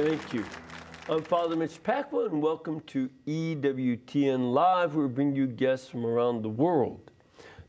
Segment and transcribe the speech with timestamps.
[0.00, 0.44] Thank you.
[1.08, 6.06] I'm Father Mitch Pacwa, and welcome to EWTN Live, where we bring you guests from
[6.06, 7.10] around the world.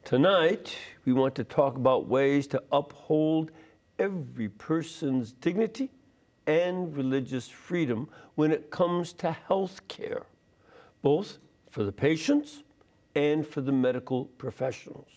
[0.06, 3.50] Tonight, we want to talk about ways to uphold
[3.98, 5.90] every person's dignity
[6.46, 10.28] and religious freedom when it comes to health care,
[11.02, 11.40] both
[11.72, 12.62] for the patients
[13.16, 15.10] and for the medical professionals.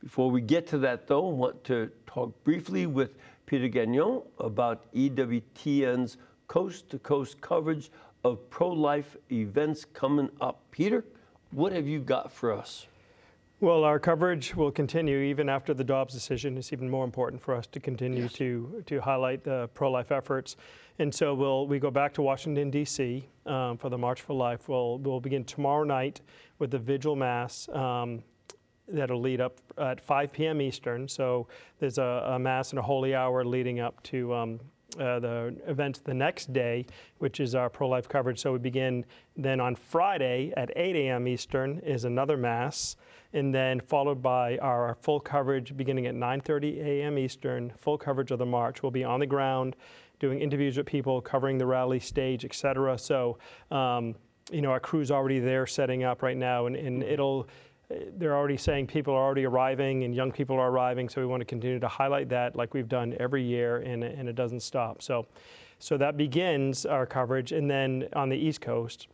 [0.00, 3.16] Before we get to that, though, I want to talk briefly with
[3.52, 6.16] Peter Gagnon about EWTN's
[6.48, 7.90] coast to coast coverage
[8.24, 10.62] of pro life events coming up.
[10.70, 11.04] Peter,
[11.50, 12.86] what have you got for us?
[13.60, 16.56] Well, our coverage will continue even after the Dobbs decision.
[16.56, 18.32] It's even more important for us to continue yes.
[18.32, 20.56] to, to highlight the pro life efforts.
[20.98, 23.28] And so we'll, we go back to Washington, D.C.
[23.44, 24.66] Um, for the March for Life.
[24.66, 26.22] We'll, we'll begin tomorrow night
[26.58, 27.68] with the Vigil Mass.
[27.68, 28.22] Um,
[28.92, 30.60] that'll lead up at 5 p.m.
[30.60, 31.08] Eastern.
[31.08, 31.48] So
[31.78, 34.60] there's a, a Mass and a Holy Hour leading up to um,
[34.98, 36.86] uh, the event the next day,
[37.18, 38.38] which is our pro-life coverage.
[38.38, 39.04] So we begin
[39.36, 41.26] then on Friday at 8 a.m.
[41.26, 42.96] Eastern is another Mass,
[43.32, 47.18] and then followed by our full coverage beginning at 9:30 a.m.
[47.18, 47.72] Eastern.
[47.78, 48.82] Full coverage of the march.
[48.82, 49.76] We'll be on the ground
[50.20, 52.98] doing interviews with people, covering the rally stage, etc.
[52.98, 53.38] So.
[53.70, 54.14] Um,
[54.50, 57.48] you know, our crew's already there setting up right now, and, and it'll
[58.16, 61.40] they're already saying people are already arriving and young people are arriving, so we want
[61.40, 65.02] to continue to highlight that like we've done every year, and, and it doesn't stop.
[65.02, 65.26] So,
[65.78, 69.08] so that begins our coverage, and then on the East Coast,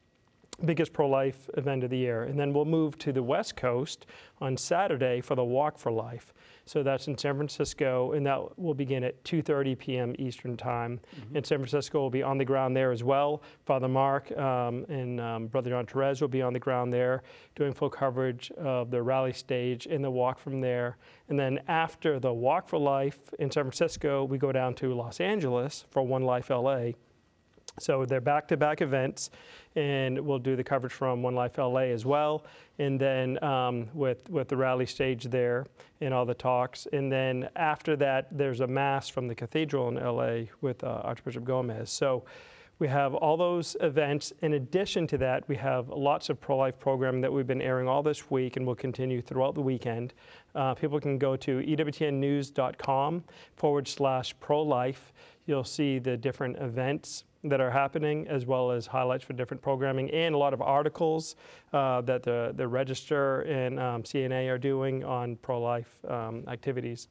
[0.64, 4.06] biggest pro-life event of the year, and then we'll move to the West Coast
[4.40, 6.32] on Saturday for the Walk for Life.
[6.68, 10.14] So that's in San Francisco, and that will begin at 2:30 p.m.
[10.18, 11.00] Eastern Time.
[11.16, 11.36] Mm-hmm.
[11.36, 13.42] And San Francisco will be on the ground there as well.
[13.64, 17.22] Father Mark um, and um, Brother John Therese will be on the ground there,
[17.54, 20.98] doing full coverage of the rally stage and the walk from there.
[21.30, 25.20] And then after the Walk for Life in San Francisco, we go down to Los
[25.20, 26.90] Angeles for One Life LA.
[27.80, 29.30] So they're back-to-back events,
[29.76, 32.44] and we'll do the coverage from One Life LA as well,
[32.78, 35.66] and then um, with with the rally stage there
[36.00, 39.94] and all the talks, and then after that there's a mass from the cathedral in
[39.94, 41.90] LA with uh, Archbishop Gomez.
[41.90, 42.24] So
[42.78, 44.32] we have all those events.
[44.42, 48.02] In addition to that, we have lots of pro-life programming that we've been airing all
[48.04, 50.14] this week and will continue throughout the weekend.
[50.54, 53.24] Uh, people can go to ewtnnews.com
[53.56, 55.12] forward slash pro-life.
[55.46, 60.10] You'll see the different events that are happening, as well as highlights for different programming
[60.10, 61.36] and a lot of articles
[61.72, 67.08] uh, that the, the Register and um, CNA are doing on pro-life um, activities.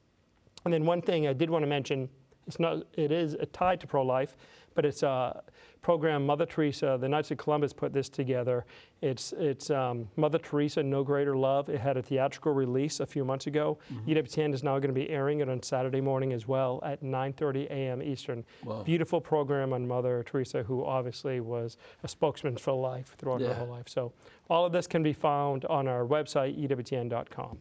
[0.66, 2.10] And then one thing I did want to mention,
[2.48, 4.38] it's not, it is tied to pro-life,
[4.74, 5.44] but it's a
[5.82, 8.66] program Mother Teresa, the Knights of Columbus put this together.
[9.02, 11.70] It's, it's um, Mother Teresa, No Greater Love.
[11.70, 13.78] It had a theatrical release a few months ago.
[13.94, 14.12] Mm-hmm.
[14.12, 17.70] EWTN is now going to be airing it on Saturday morning as well at 9.30
[17.70, 18.04] a.m.
[18.04, 18.46] Eastern.
[18.64, 18.84] Wow.
[18.84, 23.48] Beautiful program on Mother Teresa, who obviously was a spokesman for life throughout yeah.
[23.48, 23.88] her whole life.
[23.88, 24.14] So
[24.50, 27.58] all of this can be found on our website, EWTN.com.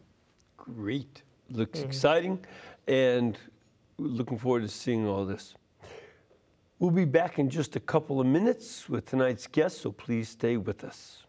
[0.57, 1.23] Great.
[1.49, 1.87] Looks mm-hmm.
[1.87, 2.45] exciting
[2.87, 3.37] and
[3.97, 5.55] looking forward to seeing all this.
[6.79, 10.57] We'll be back in just a couple of minutes with tonight's guest, so please stay
[10.57, 11.23] with us.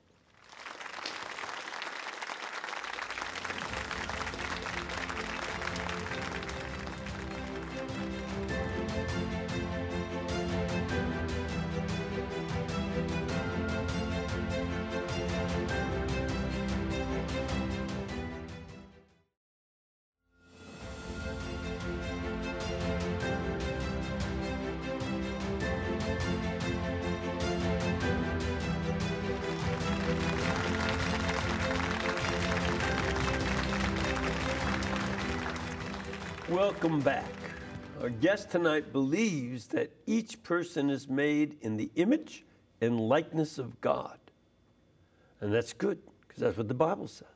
[38.20, 42.44] Guest tonight believes that each person is made in the image
[42.80, 44.18] and likeness of God.
[45.40, 47.28] And that's good, because that's what the Bible says.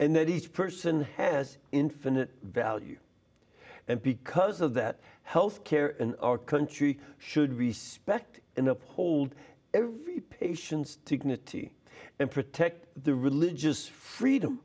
[0.00, 2.98] And that each person has infinite value.
[3.86, 9.34] And because of that, healthcare in our country should respect and uphold
[9.74, 11.72] every patient's dignity
[12.18, 14.60] and protect the religious freedom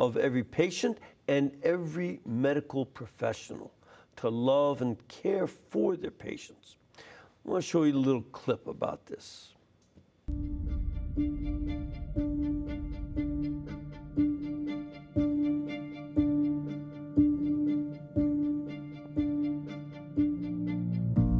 [0.00, 0.98] of every patient
[1.28, 3.72] and every medical professional
[4.16, 6.76] to love and care for their patients.
[6.98, 9.48] I want to show you a little clip about this.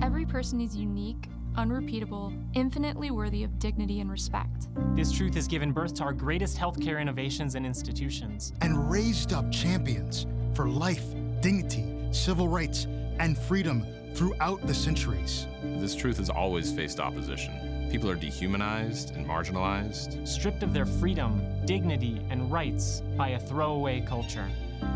[0.00, 4.69] Every person is unique unrepeatable, infinitely worthy of dignity and respect.
[4.94, 8.52] This truth has given birth to our greatest healthcare innovations and institutions.
[8.60, 11.04] And raised up champions for life,
[11.40, 12.87] dignity, civil rights,
[13.19, 15.47] and freedom throughout the centuries.
[15.62, 17.88] This truth has always faced opposition.
[17.91, 24.00] People are dehumanized and marginalized, stripped of their freedom, dignity, and rights by a throwaway
[24.00, 24.49] culture.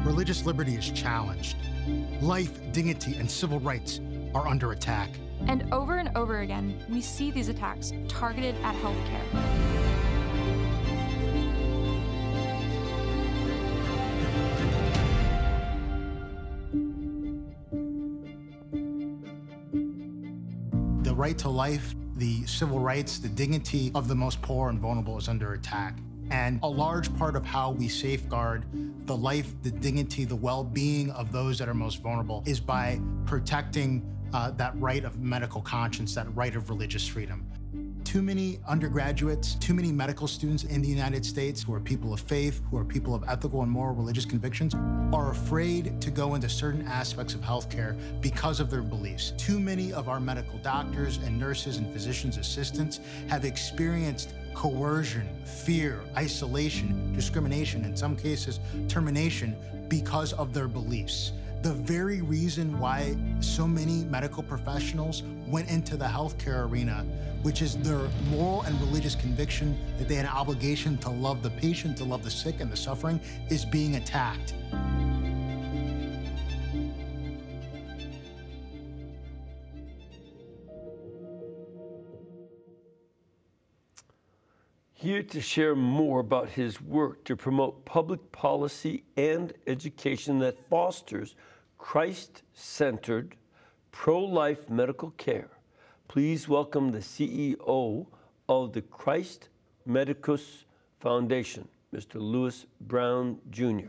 [0.04, 1.56] Religious liberty is challenged.
[2.20, 4.00] Life, dignity, and civil rights
[4.34, 5.10] are under attack.
[5.46, 9.75] And over and over again, we see these attacks targeted at healthcare.
[21.36, 25.28] Right to life, the civil rights, the dignity of the most poor and vulnerable is
[25.28, 25.98] under attack.
[26.30, 28.64] And a large part of how we safeguard
[29.06, 33.00] the life, the dignity, the well being of those that are most vulnerable is by
[33.26, 34.02] protecting
[34.32, 37.45] uh, that right of medical conscience, that right of religious freedom.
[38.06, 42.20] Too many undergraduates, too many medical students in the United States who are people of
[42.20, 44.76] faith, who are people of ethical and moral religious convictions,
[45.12, 49.32] are afraid to go into certain aspects of healthcare because of their beliefs.
[49.36, 56.00] Too many of our medical doctors and nurses and physicians' assistants have experienced coercion, fear,
[56.16, 59.56] isolation, discrimination, in some cases, termination
[59.88, 61.32] because of their beliefs.
[61.66, 67.04] The very reason why so many medical professionals went into the healthcare arena,
[67.42, 71.50] which is their moral and religious conviction that they had an obligation to love the
[71.50, 73.20] patient, to love the sick and the suffering,
[73.50, 74.54] is being attacked.
[84.92, 91.34] Here to share more about his work to promote public policy and education that fosters
[91.78, 93.36] Christ centered,
[93.92, 95.48] pro life medical care,
[96.08, 98.06] please welcome the CEO
[98.48, 99.48] of the Christ
[99.84, 100.64] Medicus
[101.00, 102.14] Foundation, Mr.
[102.20, 103.88] Louis Brown Jr.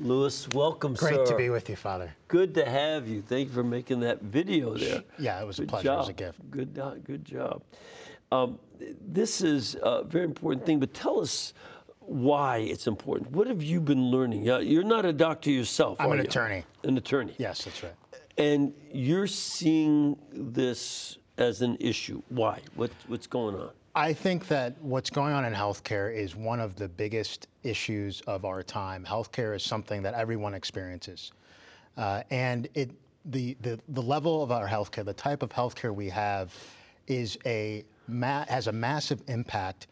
[0.00, 1.26] Louis, welcome, Great sir.
[1.26, 2.12] to be with you, Father.
[2.26, 3.22] Good to have you.
[3.22, 5.04] Thank you for making that video there.
[5.20, 5.92] Yeah, it was a Good pleasure.
[5.92, 6.16] It was a job.
[6.18, 6.50] gift.
[6.50, 7.62] Good, do- good job.
[8.32, 8.58] Um,
[9.00, 11.54] this is a very important thing, but tell us
[12.06, 13.30] why it's important.
[13.32, 14.44] What have you been learning?
[14.44, 16.00] You're not a doctor yourself.
[16.00, 16.24] I'm an you?
[16.24, 16.64] attorney.
[16.82, 17.34] An attorney.
[17.38, 17.94] Yes, that's right.
[18.36, 22.22] And you're seeing this as an issue.
[22.28, 22.60] Why?
[22.74, 23.70] What, what's going on?
[23.96, 28.44] I think that what's going on in healthcare is one of the biggest issues of
[28.44, 29.04] our time.
[29.04, 31.32] Healthcare is something that everyone experiences,
[31.96, 32.90] uh, and it
[33.26, 36.52] the, the the level of our healthcare, the type of healthcare we have,
[37.06, 39.86] is a ma- has a massive impact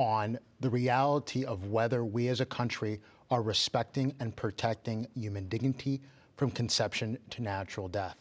[0.00, 2.98] on the reality of whether we as a country
[3.30, 6.00] are respecting and protecting human dignity
[6.38, 8.16] from conception to natural death.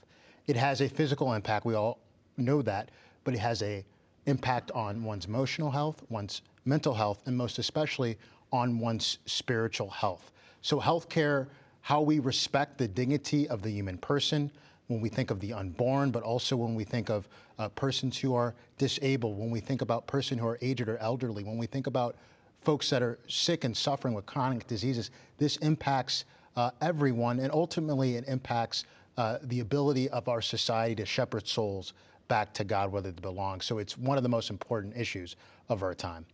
[0.47, 1.65] It has a physical impact.
[1.65, 1.99] We all
[2.35, 2.91] know that,
[3.23, 3.85] but it has a
[4.25, 8.17] impact on one's emotional health, one's mental health, and most especially
[8.51, 10.31] on one's spiritual health.
[10.61, 11.47] So, healthcare,
[11.79, 14.51] how we respect the dignity of the human person,
[14.89, 17.29] when we think of the unborn, but also when we think of
[17.59, 21.43] uh, persons who are disabled, when we think about persons who are aged or elderly,
[21.43, 22.15] when we think about
[22.61, 28.15] folks that are sick and suffering with chronic diseases, this impacts uh, everyone, and ultimately
[28.15, 28.85] it impacts
[29.17, 31.93] uh, the ability of our society to shepherd souls
[32.27, 33.61] back to God where they belong.
[33.61, 35.35] So it's one of the most important issues
[35.69, 36.25] of our time.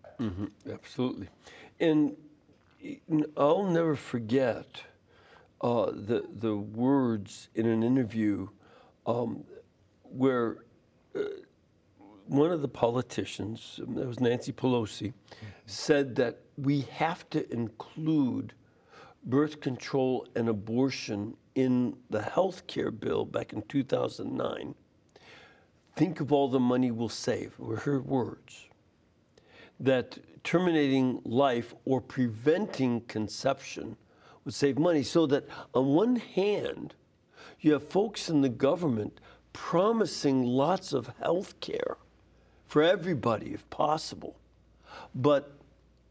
[0.71, 1.27] Absolutely.
[1.81, 2.15] And
[3.35, 4.81] I'll never forget
[5.65, 8.47] uh, the, the words in an interview
[9.07, 9.43] um,
[10.03, 10.57] where
[11.15, 11.21] uh,
[12.27, 15.11] one of the politicians, that was Nancy Pelosi,
[15.65, 18.53] said that we have to include
[19.23, 24.75] birth control and abortion in the health care bill back in 2009.
[25.95, 28.67] Think of all the money we'll save, were her words
[29.79, 33.97] that terminating life or preventing conception
[34.45, 35.03] would save money.
[35.03, 36.93] So that on one hand,
[37.59, 39.19] you have folks in the government
[39.51, 41.97] promising lots of health care
[42.67, 44.35] for everybody if possible,
[45.13, 45.51] but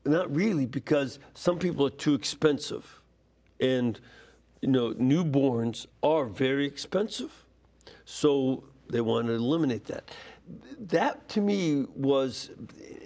[0.05, 3.00] not really because some people are too expensive.
[3.61, 3.99] And,
[4.61, 7.45] you know, newborns are very expensive.
[8.05, 10.11] So they want to eliminate that.
[10.79, 12.50] That to me was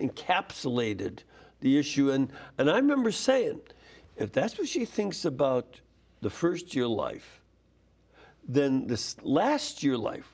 [0.01, 1.21] encapsulated
[1.61, 2.11] the issue.
[2.11, 3.61] And, and I remember saying,
[4.19, 5.81] if that's what she thinks about
[6.21, 7.41] the first year life,
[8.47, 10.33] then this last year life,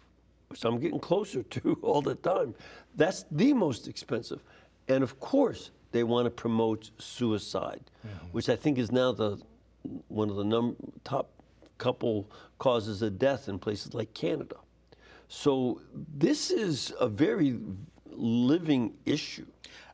[0.49, 2.55] which I'm getting closer to all the time,
[2.97, 4.43] that's the most expensive.
[4.89, 7.83] And of course, they want to promote suicide,
[8.33, 9.39] which I think is now the
[10.09, 11.31] one of the num- top
[11.79, 14.57] couple causes of death in places like Canada.
[15.29, 17.59] So this is a very
[18.11, 19.47] living issue.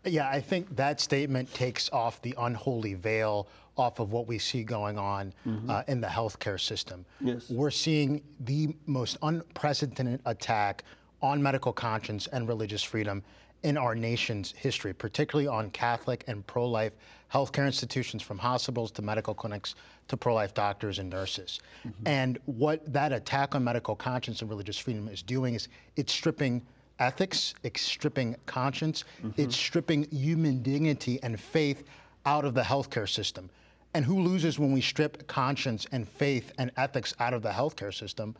[0.04, 4.62] Yeah, I think that statement takes off the unholy veil off of what we see
[4.62, 5.70] going on mm-hmm.
[5.70, 7.04] uh, in the healthcare system.
[7.20, 7.48] Yes.
[7.48, 10.84] We're seeing the most unprecedented attack
[11.22, 13.22] on medical conscience and religious freedom
[13.62, 16.92] in our nation's history, particularly on Catholic and pro life
[17.32, 19.74] healthcare institutions, from hospitals to medical clinics
[20.08, 21.60] to pro life doctors and nurses.
[21.86, 22.08] Mm-hmm.
[22.08, 26.62] And what that attack on medical conscience and religious freedom is doing is it's stripping
[26.98, 29.40] ethics, it's stripping conscience, mm-hmm.
[29.40, 31.84] it's stripping human dignity and faith
[32.26, 33.50] out of the healthcare system.
[33.94, 37.92] And who loses when we strip conscience and faith and ethics out of the healthcare
[37.92, 38.36] system?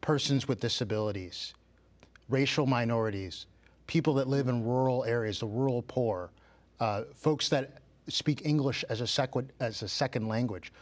[0.00, 1.54] Persons with disabilities,
[2.28, 3.46] racial minorities,
[3.86, 6.30] people that live in rural areas, the rural poor,
[6.80, 7.78] uh, folks that
[8.08, 10.72] speak English as a, sequ- as a second language,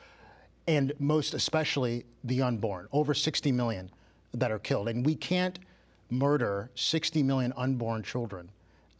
[0.66, 3.90] and most especially the unborn, over 60 million
[4.32, 4.88] that are killed.
[4.88, 5.58] And we can't
[6.10, 8.50] murder 60 million unborn children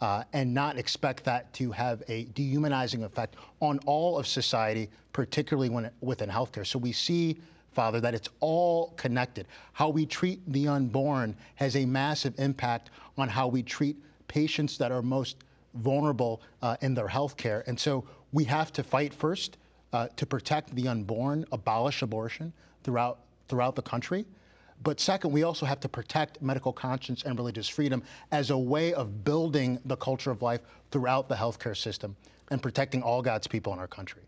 [0.04, 5.70] uh, and not expect that to have a dehumanizing effect on all of society, particularly
[5.70, 6.66] when within healthcare.
[6.66, 7.38] So we see,
[7.73, 9.46] Father, that it's all connected.
[9.73, 13.96] How we treat the unborn has a massive impact on how we treat
[14.28, 15.38] patients that are most
[15.76, 17.66] vulnerable uh, in their healthcare.
[17.66, 19.56] And so we have to fight first
[19.94, 24.26] uh, to protect the unborn, abolish abortion throughout, throughout the country.
[24.83, 28.02] But second, we also have to protect medical conscience and religious freedom
[28.33, 32.16] as a way of building the culture of life throughout the healthcare system
[32.50, 34.23] and protecting all God's people in our country.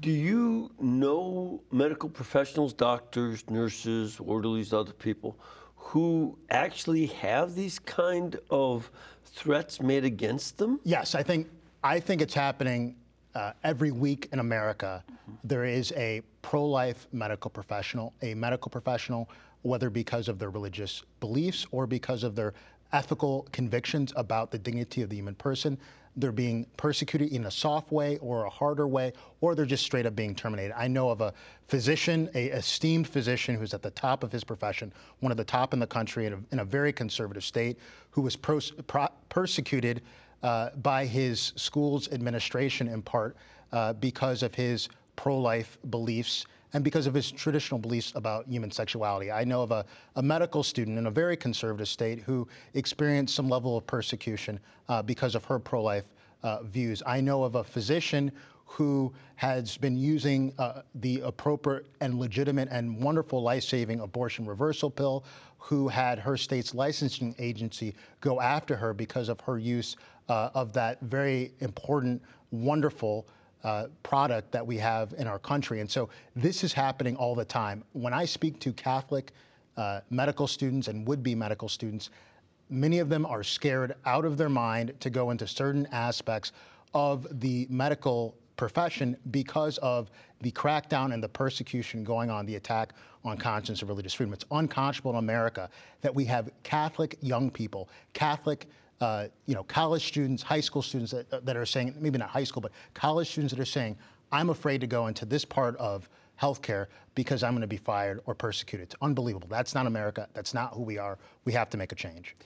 [0.00, 5.38] Do you know medical professionals, doctors, nurses, orderlies, other people
[5.76, 8.90] who actually have these kind of
[9.24, 10.80] threats made against them?
[10.84, 11.48] Yes, I think
[11.84, 12.96] I think it's happening
[13.34, 15.04] uh, every week in America.
[15.44, 19.28] There is a pro-life medical professional, a medical professional,
[19.62, 22.54] whether because of their religious beliefs or because of their
[22.92, 25.78] ethical convictions about the dignity of the human person.
[26.14, 30.04] They're being persecuted in a soft way or a harder way, or they're just straight
[30.04, 30.74] up being terminated.
[30.76, 31.32] I know of a
[31.68, 35.72] physician, a esteemed physician who's at the top of his profession, one of the top
[35.72, 37.78] in the country in a, in a very conservative state,
[38.10, 40.02] who was persecuted
[40.42, 43.36] uh, by his school's administration in part
[43.72, 48.70] uh, because of his pro life beliefs and because of his traditional beliefs about human
[48.70, 49.30] sexuality.
[49.30, 49.84] I know of a,
[50.16, 55.02] a medical student in a very conservative state who experienced some level of persecution uh,
[55.02, 56.04] because of her pro life
[56.42, 57.02] uh, views.
[57.06, 58.32] I know of a physician
[58.64, 64.90] who has been using uh, the appropriate and legitimate and wonderful life saving abortion reversal
[64.90, 65.24] pill,
[65.58, 69.96] who had her state's licensing agency go after her because of her use
[70.28, 73.26] uh, of that very important, wonderful.
[73.64, 75.80] Uh, product that we have in our country.
[75.80, 77.84] And so this is happening all the time.
[77.92, 79.30] When I speak to Catholic
[79.76, 82.10] uh, medical students and would be medical students,
[82.68, 86.50] many of them are scared out of their mind to go into certain aspects
[86.92, 92.94] of the medical profession because of the crackdown and the persecution going on, the attack
[93.24, 94.32] on conscience and religious freedom.
[94.32, 98.66] It's unconscionable in America that we have Catholic young people, Catholic
[99.02, 102.44] uh, you know, college students, high school students that, that, are saying, maybe not high
[102.44, 103.96] school, but college students that are saying,
[104.30, 106.08] I'm afraid to go into this part of
[106.40, 108.86] healthcare because I'm going to be fired or persecuted.
[108.86, 109.48] It's unbelievable.
[109.50, 110.28] That's not America.
[110.34, 111.18] That's not who we are.
[111.44, 112.36] We have to make a change.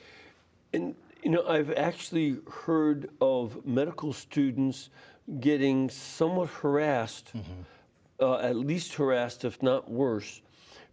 [0.72, 4.88] And, you know, I've actually heard of medical students
[5.40, 7.62] getting somewhat harassed, mm-hmm.
[8.18, 10.40] uh, at least harassed, if not worse,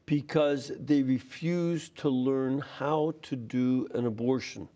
[0.05, 4.67] because they refuse to learn how to do an abortion.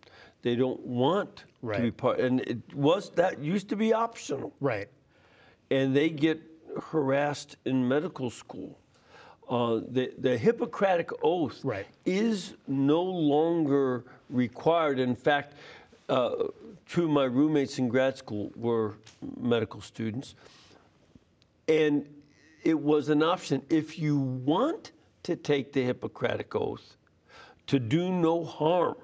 [0.42, 1.76] They don't want right.
[1.76, 4.52] to be part, and it was that used to be optional.
[4.60, 4.88] Right.
[5.70, 6.40] And they get
[6.90, 8.78] harassed in medical school.
[9.48, 11.86] Uh, the, the Hippocratic Oath right.
[12.04, 14.98] is no longer required.
[14.98, 15.54] In fact,
[16.08, 16.34] uh,
[16.86, 18.94] two of my roommates in grad school were
[19.40, 20.34] medical students,
[21.66, 22.06] and
[22.62, 23.62] it was an option.
[23.70, 24.92] If you want
[25.24, 26.96] to take the Hippocratic Oath,
[27.66, 28.96] to do no harm,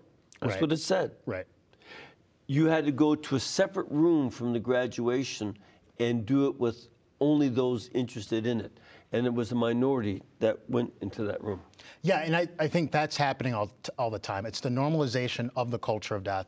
[0.44, 0.62] that's right.
[0.62, 1.12] what it said.
[1.26, 1.46] Right.
[2.46, 5.56] You had to go to a separate room from the graduation
[5.98, 6.88] and do it with
[7.20, 8.78] only those interested in it.
[9.12, 11.60] And it was a minority that went into that room.
[12.02, 14.44] Yeah, and I, I think that's happening all, all the time.
[14.44, 16.46] It's the normalization of the culture of death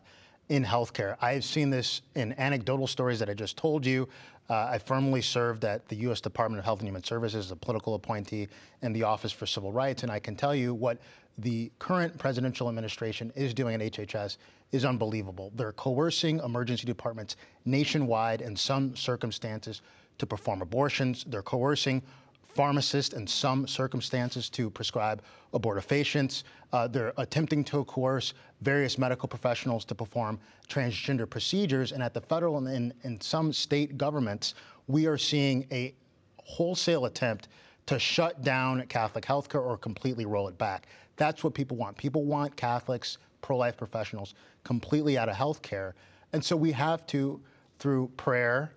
[0.48, 1.16] in healthcare.
[1.20, 4.08] I've seen this in anecdotal stories that I just told you.
[4.48, 6.20] Uh, I firmly served at the U.S.
[6.20, 8.48] Department of Health and Human Services as a political appointee
[8.82, 10.98] in the Office for Civil Rights, and I can tell you what
[11.38, 14.38] the current presidential administration is doing at HHS
[14.72, 15.52] is unbelievable.
[15.54, 19.82] They're coercing emergency departments nationwide in some circumstances
[20.18, 21.24] to perform abortions.
[21.28, 22.02] They're coercing
[22.54, 26.42] pharmacists in some circumstances to prescribe abortifacients.
[26.72, 31.92] Uh, they're attempting to coerce various medical professionals to perform transgender procedures.
[31.92, 34.54] And at the federal and in, in some state governments,
[34.86, 35.94] we are seeing a
[36.38, 37.48] wholesale attempt
[37.86, 40.88] to shut down Catholic healthcare or completely roll it back.
[41.16, 41.96] That's what people want.
[41.96, 45.92] People want Catholics, pro life professionals, completely out of healthcare.
[46.32, 47.40] And so we have to,
[47.78, 48.72] through prayer,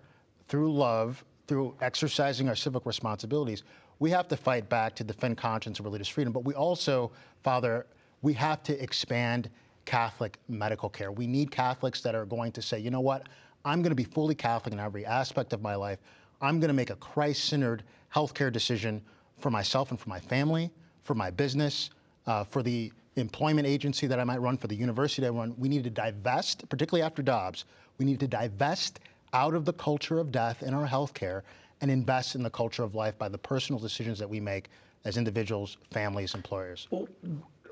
[0.48, 3.64] through love, through exercising our civic responsibilities,
[3.98, 6.32] we have to fight back to defend conscience and religious freedom.
[6.32, 7.86] But we also, Father,
[8.22, 9.50] we have to expand
[9.84, 11.12] Catholic medical care.
[11.12, 13.28] We need Catholics that are going to say, you know what,
[13.64, 15.98] I'm going to be fully Catholic in every aspect of my life.
[16.40, 17.82] I'm going to make a Christ centered
[18.14, 19.02] healthcare decision
[19.38, 20.70] for myself and for my family,
[21.02, 21.90] for my business,
[22.30, 25.52] uh, for the employment agency that I might run, for the university I run.
[25.58, 27.64] We need to divest, particularly after Dobbs,
[27.98, 29.00] we need to divest
[29.32, 31.42] out of the culture of death in our healthcare
[31.80, 34.68] and invest in the culture of life by the personal decisions that we make
[35.04, 36.86] as individuals, families, employers.
[36.90, 37.08] Well,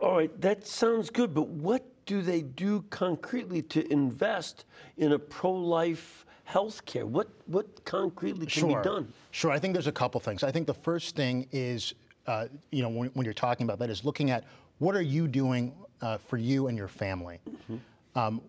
[0.03, 4.65] all right, that sounds good, but what do they do concretely to invest
[4.97, 7.07] in a pro-life health care?
[7.07, 8.83] What, what concretely can sure.
[8.83, 9.13] be done?
[9.31, 10.43] Sure, I think there's a couple things.
[10.43, 11.95] I think the first thing is,
[12.29, 14.45] uh, you know, when, when, you're talking about that, is looking at
[14.79, 17.41] what are you doing uh, for you and your family.
[17.51, 18.19] Mm-hmm.
[18.19, 18.43] Um,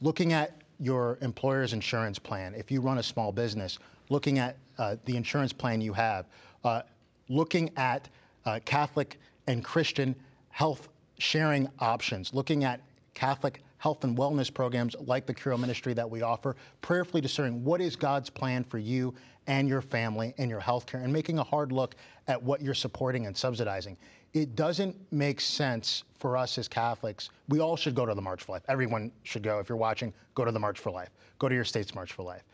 [0.00, 4.96] looking at your employer's insurance plan, if you run a small business, looking at uh,
[5.04, 6.26] the insurance plan you have,
[6.62, 6.82] uh,
[7.28, 8.08] looking at
[8.46, 10.14] uh, Catholic and Christian
[10.50, 12.80] health sharing options, looking at
[13.14, 17.80] Catholic health and wellness programs like the Curo Ministry that we offer, prayerfully discerning what
[17.80, 19.14] is God's plan for you
[19.46, 21.94] and your family and your health care, and making a hard look
[22.26, 23.96] at what you're supporting and subsidizing.
[24.34, 27.30] It doesn't make sense for us as Catholics.
[27.48, 28.62] We all should go to the March for Life.
[28.68, 29.58] Everyone should go.
[29.58, 31.08] If you're watching, go to the March for Life.
[31.38, 32.44] Go to your state's March for Life.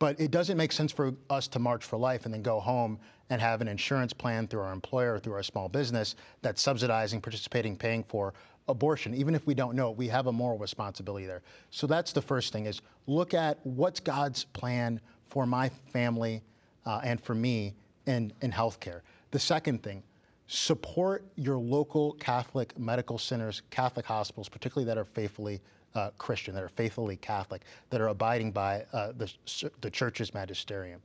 [0.00, 2.98] But it doesn't make sense for us to march for life and then go home
[3.28, 7.20] and have an insurance plan through our employer or through our small business that's subsidizing,
[7.20, 8.32] participating, paying for
[8.70, 9.14] abortion.
[9.14, 11.42] Even if we don't know, it, we have a moral responsibility there.
[11.70, 16.42] So that's the first thing is look at what's God's plan for my family
[16.86, 17.74] uh, and for me
[18.06, 19.00] in, in healthcare.
[19.30, 20.02] The second thing,
[20.46, 25.60] support your local Catholic medical centers, Catholic hospitals, particularly that are faithfully
[25.94, 29.32] uh, Christian, that are faithfully Catholic, that are abiding by uh, the,
[29.80, 31.00] the church's magisterium.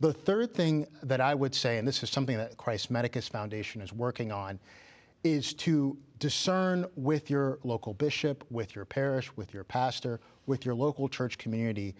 [0.00, 3.82] The third thing that I would say, and this is something that Christ Medicus Foundation
[3.82, 4.58] is working on,
[5.24, 10.74] is to discern with your local bishop, with your parish, with your pastor, with your
[10.74, 11.94] local church community,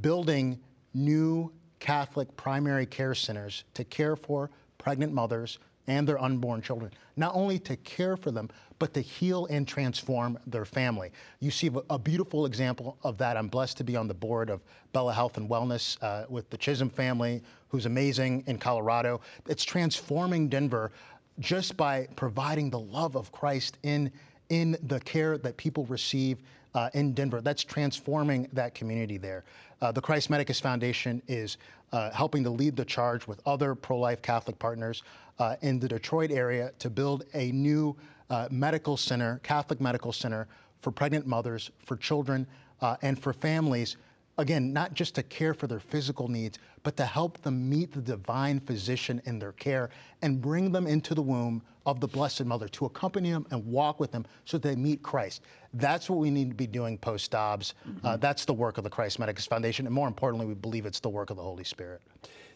[0.00, 0.58] building
[0.94, 7.34] new Catholic primary care centers to care for pregnant mothers and their unborn children, not
[7.34, 11.10] only to care for them, but to heal and transform their family.
[11.40, 13.36] You see a beautiful example of that.
[13.36, 16.58] I'm blessed to be on the board of Bella Health and Wellness uh, with the
[16.58, 19.20] Chism family, who's amazing in Colorado.
[19.48, 20.92] It's transforming Denver
[21.40, 24.10] just by providing the love of Christ in,
[24.48, 26.38] in the care that people receive
[26.74, 27.40] uh, in Denver.
[27.40, 29.44] That's transforming that community there.
[29.80, 31.56] Uh, the Christ Medicus Foundation is
[31.92, 35.02] uh, helping to lead the charge with other pro life Catholic partners
[35.38, 37.96] uh, in the Detroit area to build a new
[38.30, 40.48] uh, medical center, Catholic medical center
[40.80, 42.46] for pregnant mothers, for children,
[42.80, 43.96] uh, and for families
[44.38, 48.00] again, not just to care for their physical needs, but to help them meet the
[48.00, 49.90] divine physician in their care
[50.22, 54.00] and bring them into the womb of the Blessed Mother, to accompany them and walk
[54.00, 55.42] with them so they meet Christ.
[55.74, 57.74] That's what we need to be doing post Dobbs.
[57.88, 58.06] Mm-hmm.
[58.06, 59.86] Uh, that's the work of the Christ Medicus Foundation.
[59.86, 62.02] And more importantly, we believe it's the work of the Holy Spirit.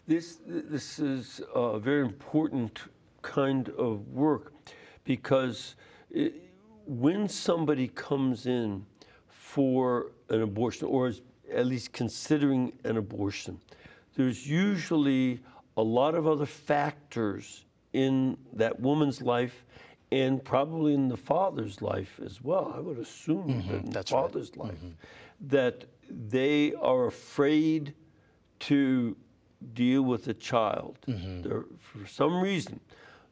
[0.06, 2.80] This, this is a very important
[3.22, 4.52] kind of work
[5.04, 5.76] because
[6.10, 6.34] it,
[6.86, 8.84] when somebody comes in
[9.28, 13.60] for an abortion or is at least considering an abortion,
[14.14, 15.40] there's usually
[15.76, 19.64] a lot of other factors in that woman's life
[20.12, 22.72] and probably in the father's life as well.
[22.76, 24.68] I would assume mm-hmm, that in the father's right.
[24.68, 25.48] life mm-hmm.
[25.48, 27.94] that they are afraid
[28.60, 29.16] to
[29.74, 30.98] deal with a child.
[31.06, 31.60] Mm-hmm.
[31.78, 32.80] for some reason,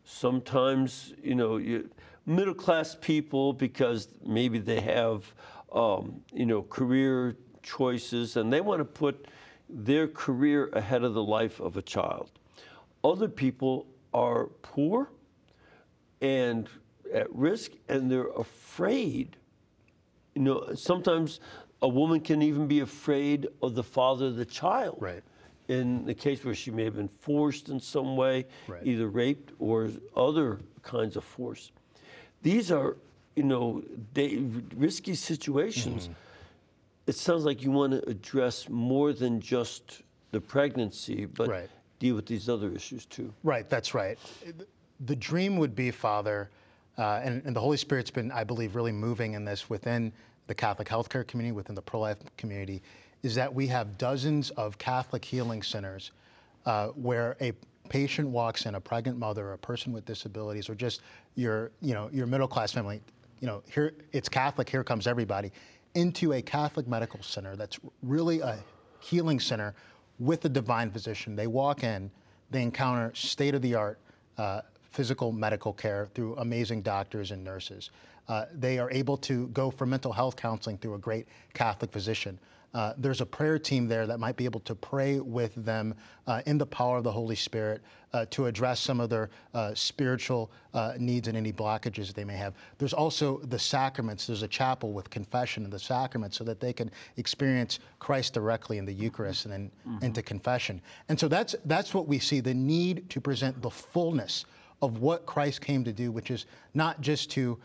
[0.04, 1.90] sometimes you know you,
[2.26, 5.32] middle class people because maybe they have
[5.72, 9.26] um, you know career choices, and they want to put
[9.68, 12.30] their career ahead of the life of a child.
[13.04, 15.10] Other people are poor
[16.20, 16.68] and
[17.12, 19.36] at risk, and they're afraid.
[20.34, 21.40] You know, sometimes
[21.82, 24.98] a woman can even be afraid of the father of the child.
[25.00, 25.22] Right.
[25.68, 28.80] In the case where she may have been forced in some way, right.
[28.84, 31.70] either raped or other kinds of force.
[32.42, 32.96] These are,
[33.36, 33.82] you know,
[34.74, 36.04] risky situations.
[36.04, 36.12] Mm-hmm
[37.08, 41.70] it sounds like you want to address more than just the pregnancy, but right.
[41.98, 43.32] deal with these other issues too.
[43.42, 44.18] Right, that's right.
[45.06, 46.50] The dream would be, Father,
[46.98, 50.12] uh, and, and the Holy Spirit's been, I believe, really moving in this within
[50.48, 52.82] the Catholic healthcare community, within the pro life community,
[53.22, 56.12] is that we have dozens of Catholic healing centers
[56.66, 57.52] uh, where a
[57.88, 61.00] patient walks in, a pregnant mother, a person with disabilities, or just
[61.36, 63.00] your, you know, your middle class family,
[63.40, 65.52] you know, here it's Catholic, here comes everybody,
[65.98, 68.56] into a Catholic medical center that's really a
[69.00, 69.74] healing center
[70.20, 71.34] with a divine physician.
[71.34, 72.10] They walk in,
[72.50, 73.98] they encounter state of the art
[74.38, 74.60] uh,
[74.92, 77.90] physical medical care through amazing doctors and nurses.
[78.28, 82.38] Uh, they are able to go for mental health counseling through a great Catholic physician.
[82.78, 85.92] Uh, there's a prayer team there that might be able to pray with them
[86.28, 89.74] uh, in the power of the Holy Spirit uh, to address some of their uh,
[89.74, 92.54] spiritual uh, needs and any blockages they may have.
[92.78, 94.28] There's also the sacraments.
[94.28, 98.78] There's a chapel with confession and the sacraments so that they can experience Christ directly
[98.78, 100.04] in the Eucharist and then mm-hmm.
[100.04, 100.80] into confession.
[101.08, 104.44] And so that's, that's what we see the need to present the fullness
[104.82, 107.58] of what Christ came to do, which is not just to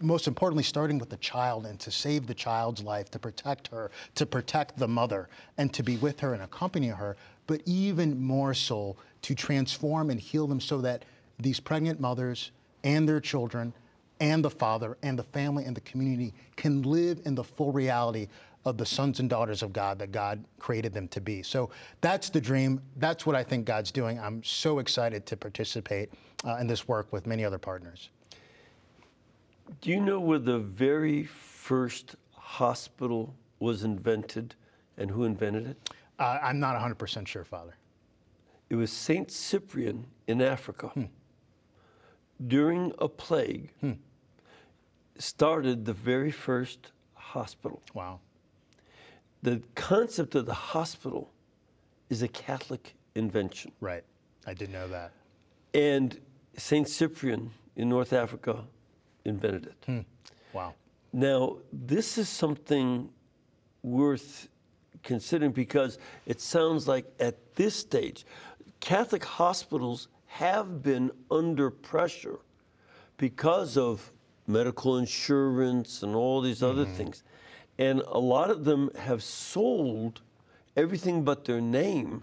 [0.00, 3.90] most importantly, starting with the child and to save the child's life, to protect her,
[4.14, 8.54] to protect the mother, and to be with her and accompany her, but even more
[8.54, 11.04] so to transform and heal them so that
[11.38, 12.52] these pregnant mothers
[12.84, 13.72] and their children
[14.20, 18.28] and the father and the family and the community can live in the full reality
[18.64, 21.42] of the sons and daughters of God that God created them to be.
[21.42, 22.82] So that's the dream.
[22.96, 24.18] That's what I think God's doing.
[24.18, 26.10] I'm so excited to participate
[26.44, 28.10] uh, in this work with many other partners.
[29.80, 34.54] Do you know where the very first hospital was invented
[34.96, 35.90] and who invented it?
[36.18, 37.76] Uh, I'm not 100% sure, Father.
[38.70, 39.30] It was St.
[39.30, 40.88] Cyprian in Africa.
[40.88, 41.04] Hmm.
[42.46, 43.92] During a plague, hmm.
[45.18, 47.82] started the very first hospital.
[47.94, 48.20] Wow.
[49.42, 51.30] The concept of the hospital
[52.10, 53.72] is a Catholic invention.
[53.80, 54.04] Right.
[54.46, 55.12] I didn't know that.
[55.74, 56.18] And
[56.56, 56.88] St.
[56.88, 58.64] Cyprian in North Africa
[59.24, 59.84] invented it.
[59.86, 60.00] Hmm.
[60.52, 60.74] Wow.
[61.12, 63.08] Now, this is something
[63.82, 64.48] worth
[65.02, 68.26] considering because it sounds like at this stage,
[68.80, 72.38] Catholic hospitals have been under pressure
[73.16, 74.12] because of
[74.46, 76.94] medical insurance and all these other mm-hmm.
[76.94, 77.22] things.
[77.78, 80.20] And a lot of them have sold
[80.76, 82.22] everything but their name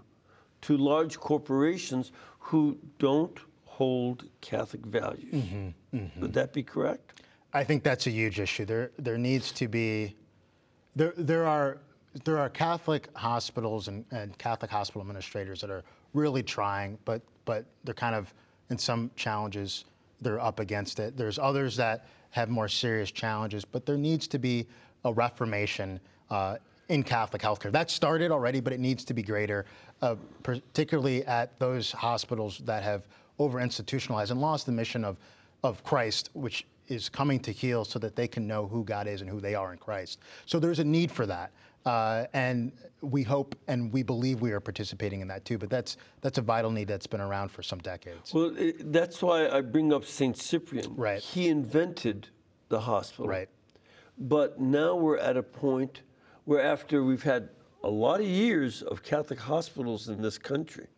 [0.62, 3.38] to large corporations who don't
[3.76, 5.34] hold Catholic values.
[5.34, 6.20] Mm-hmm, mm-hmm.
[6.22, 7.20] Would that be correct?
[7.52, 8.64] I think that's a huge issue.
[8.64, 10.16] There, there needs to be,
[10.94, 11.76] there, there are,
[12.24, 15.84] there are Catholic hospitals and, and Catholic hospital administrators that are
[16.14, 18.32] really trying, but, but they're kind of
[18.70, 19.84] in some challenges
[20.22, 21.14] they're up against it.
[21.18, 24.66] There's others that have more serious challenges, but there needs to be
[25.04, 26.56] a reformation uh,
[26.88, 27.70] in Catholic healthcare.
[27.70, 29.66] That started already, but it needs to be greater,
[30.00, 33.06] uh, particularly at those hospitals that have
[33.38, 35.18] over institutionalized and lost the mission of,
[35.62, 39.20] of Christ, which is coming to heal so that they can know who God is
[39.20, 40.20] and who they are in Christ.
[40.46, 41.50] So there's a need for that.
[41.84, 45.56] Uh, and we hope and we believe we are participating in that too.
[45.56, 48.34] But that's that's a vital need that's been around for some decades.
[48.34, 50.96] Well, it, that's why I bring up Saint Cyprian.
[50.96, 51.22] Right.
[51.22, 52.28] He invented
[52.70, 53.28] the hospital.
[53.28, 53.48] Right.
[54.18, 56.02] But now we're at a point
[56.44, 57.50] where after we've had
[57.84, 60.88] a lot of years of Catholic hospitals in this country,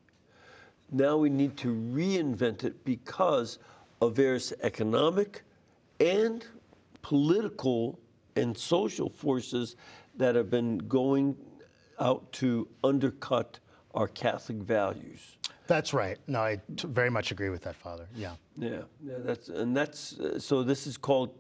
[0.90, 3.58] now we need to reinvent it because
[4.00, 5.42] of various economic
[6.00, 6.46] and
[7.02, 7.98] political
[8.36, 9.76] and social forces
[10.16, 11.36] that have been going
[12.00, 13.58] out to undercut
[13.94, 15.36] our Catholic values.
[15.66, 16.18] That's right.
[16.26, 18.06] No, I t- very much agree with that, Father.
[18.14, 18.34] Yeah.
[18.56, 18.82] Yeah.
[19.04, 20.62] yeah that's and that's uh, so.
[20.62, 21.30] This is called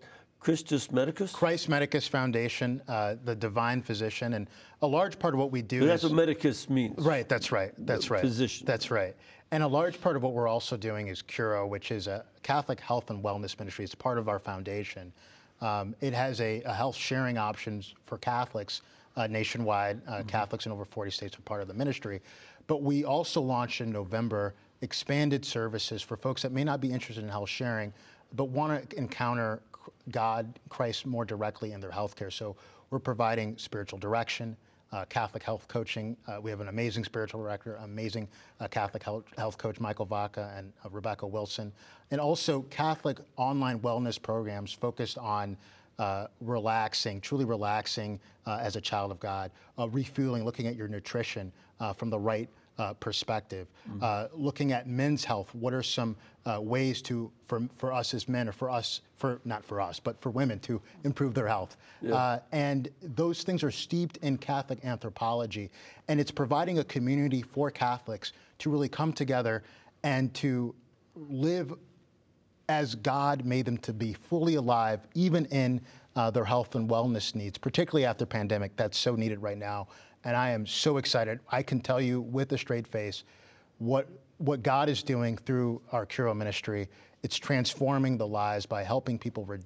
[0.40, 1.32] Christus Medicus?
[1.32, 4.48] Christ Medicus Foundation, uh, the divine physician, and
[4.82, 5.80] a large part of what we do.
[5.80, 7.04] But that's is, what medicus means.
[7.04, 7.28] Right.
[7.28, 7.72] That's right.
[7.78, 8.20] That's right.
[8.20, 8.66] Physician.
[8.66, 9.16] That's right.
[9.50, 12.80] And a large part of what we're also doing is Curo, which is a Catholic
[12.80, 13.84] health and wellness ministry.
[13.84, 15.12] It's part of our foundation.
[15.60, 18.82] Um, it has a, a, health sharing options for Catholics
[19.16, 20.00] uh, nationwide.
[20.06, 20.28] Uh, mm-hmm.
[20.28, 22.20] Catholics in over 40 states are part of the ministry.
[22.66, 27.24] But we also launched in November expanded services for folks that may not be interested
[27.24, 27.92] in health sharing,
[28.36, 29.60] but want to encounter
[30.10, 32.32] God, Christ more directly in their healthcare.
[32.32, 32.54] So
[32.90, 34.56] we're providing spiritual direction,
[34.92, 36.16] uh, Catholic health coaching.
[36.26, 38.28] Uh, we have an amazing spiritual director, amazing
[38.60, 41.72] uh, Catholic health, health, coach, Michael Vaca and uh, Rebecca Wilson,
[42.10, 45.56] and also Catholic online wellness programs focused on
[45.98, 49.50] uh, relaxing, truly relaxing uh, as a child of God,
[49.90, 51.52] refueling, looking at your nutrition
[51.96, 52.48] from the right
[52.78, 53.66] uh, perspective.
[54.00, 58.28] Uh, looking at men's health, what are some uh, ways to for for us as
[58.28, 61.76] men, or for us for not for us, but for women to improve their health?
[62.16, 65.70] Uh, and those things are steeped in Catholic anthropology,
[66.08, 69.62] and it's providing a community for Catholics to really come together
[70.04, 70.74] and to
[71.16, 71.72] live
[72.68, 75.80] as God made them to be fully alive, even in
[76.16, 78.76] uh, their health and wellness needs, particularly after pandemic.
[78.76, 79.88] That's so needed right now,
[80.24, 81.40] and I am so excited.
[81.50, 83.24] I can tell you with a straight face
[83.78, 86.88] what what God is doing through our Curo ministry.
[87.24, 89.58] It's transforming the lives by helping people, re-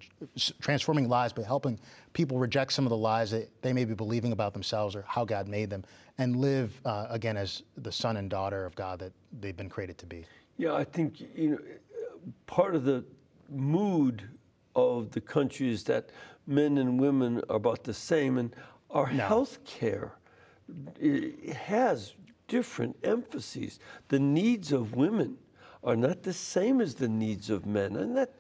[0.62, 1.79] transforming lives by helping
[2.15, 5.27] people reject some of the lies that they may be believing about themselves or how
[5.27, 5.85] God made them,
[6.17, 9.99] and live uh, again as the son and daughter of God that they've been created
[9.99, 10.25] to be.
[10.57, 11.59] Yeah, I think you know
[12.47, 13.05] part of the
[13.51, 14.23] mood
[14.75, 16.09] of the country is that
[16.47, 18.57] men and women are about the same, and
[18.91, 20.12] our health care
[21.66, 22.14] has
[22.48, 23.78] different emphases.
[24.08, 25.38] The needs of women
[25.82, 28.35] are not the same as the needs of men, and that.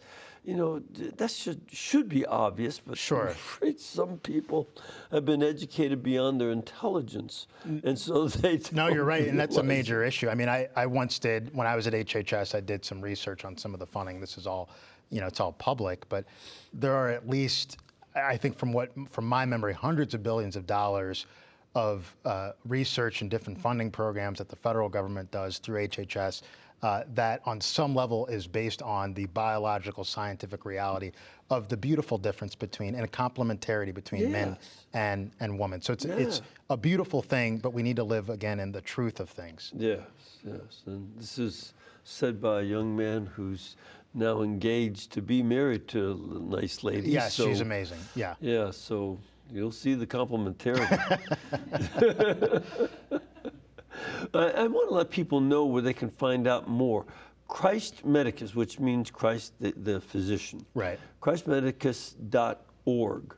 [0.44, 0.80] You know,
[1.18, 3.26] that should should be obvious, but Sure.
[3.26, 4.68] I'm afraid some people
[5.12, 7.84] have been educated beyond their intelligence, mm.
[7.84, 8.60] and so they.
[8.72, 10.28] No, you're right, and that's a major issue.
[10.28, 12.56] I mean, I, I once did when I was at HHS.
[12.56, 14.18] I did some research on some of the funding.
[14.18, 14.68] This is all,
[15.10, 16.24] you know, it's all public, but
[16.72, 17.76] there are at least,
[18.16, 21.26] I think, from what from my memory, hundreds of billions of dollars
[21.74, 26.42] of uh, research and different funding programs that the federal government does through HHS.
[26.82, 31.12] Uh, that on some level is based on the biological scientific reality
[31.48, 34.56] of the beautiful difference between and a complementarity between men
[34.92, 35.80] and and women.
[35.80, 39.20] So it's it's a beautiful thing, but we need to live again in the truth
[39.20, 39.72] of things.
[39.76, 40.00] Yes,
[40.44, 40.82] yes.
[40.86, 43.76] And this is said by a young man who's
[44.14, 47.10] now engaged to be married to a nice lady.
[47.10, 47.98] Yes, she's amazing.
[48.14, 48.34] Yeah.
[48.40, 49.18] Yeah, so
[49.50, 50.92] you'll see the complementarity.
[54.34, 57.04] I, I want to let people know where they can find out more.
[57.48, 60.64] Christ Medicus, which means Christ the, the physician.
[60.74, 60.98] Right.
[61.20, 63.36] Christmedicus.org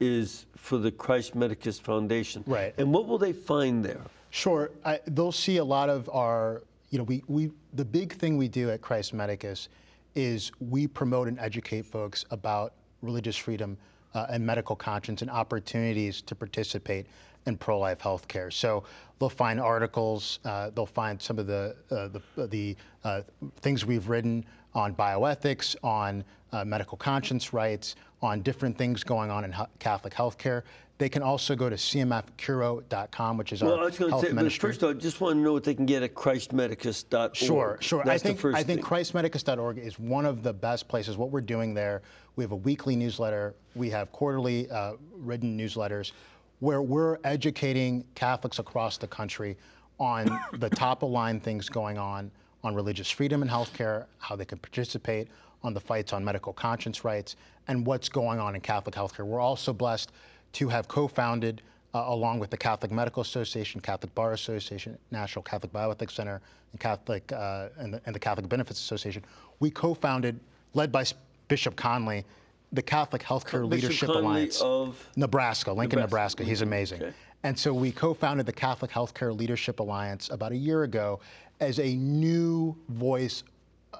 [0.00, 2.44] is for the Christ Medicus Foundation.
[2.46, 2.74] Right.
[2.78, 4.02] And what will they find there?
[4.30, 4.70] Sure.
[4.84, 8.48] I, they'll see a lot of our, you know, we, we the big thing we
[8.48, 9.68] do at Christ Medicus
[10.14, 13.78] is we promote and educate folks about religious freedom
[14.14, 17.06] uh, and medical conscience and opportunities to participate
[17.46, 18.50] in pro-life health care.
[18.50, 18.84] So
[19.18, 23.22] they'll find articles, uh, they'll find some of the uh, the, the uh,
[23.60, 24.44] things we've written
[24.74, 30.62] on bioethics, on uh, medical conscience rights, on different things going on in Catholic healthcare.
[30.98, 34.26] They can also go to cmfcuro.com, which is Well, our I was going to health
[34.26, 34.72] say, ministry.
[34.72, 37.36] first, I just want to know what they can get at christmedicus.org.
[37.36, 38.02] Sure, sure.
[38.04, 38.82] That's I think I think.
[38.84, 41.16] ChristMedicus.org is one of the best places.
[41.16, 42.02] What we're doing there,
[42.34, 46.10] we have a weekly newsletter, we have quarterly uh, written newsletters,
[46.58, 49.56] where we're educating Catholics across the country
[50.00, 52.28] on the top of line things going on
[52.64, 55.28] on religious freedom and healthcare, how they can participate,
[55.62, 57.36] on the fights on medical conscience rights,
[57.68, 59.24] and what's going on in Catholic healthcare.
[59.24, 60.10] We're also blessed
[60.54, 61.62] to have co-founded
[61.94, 66.40] uh, along with the Catholic Medical Association, Catholic Bar Association, National Catholic Bioethics Center,
[66.72, 69.24] and Catholic uh, and, the, and the Catholic Benefits Association.
[69.60, 70.38] We co-founded,
[70.74, 71.04] led by
[71.48, 72.24] Bishop Conley,
[72.72, 76.42] the Catholic Healthcare Bishop Leadership Conley Alliance, of Nebraska, Lincoln, Nebraska.
[76.42, 76.44] Nebraska.
[76.44, 77.02] He's amazing.
[77.02, 77.14] Okay.
[77.44, 81.20] And so we co-founded the Catholic Healthcare Leadership Alliance about a year ago
[81.60, 83.44] as a new voice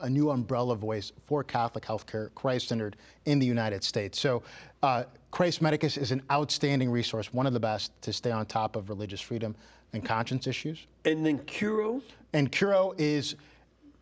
[0.01, 4.21] a new umbrella voice for Catholic healthcare, Christ-centered in the United States.
[4.21, 4.43] So,
[4.83, 8.77] uh, Christ Medicus is an outstanding resource, one of the best to stay on top
[8.77, 9.55] of religious freedom
[9.93, 10.87] and conscience issues.
[11.05, 12.03] And then Curo?
[12.33, 13.37] And Curo is,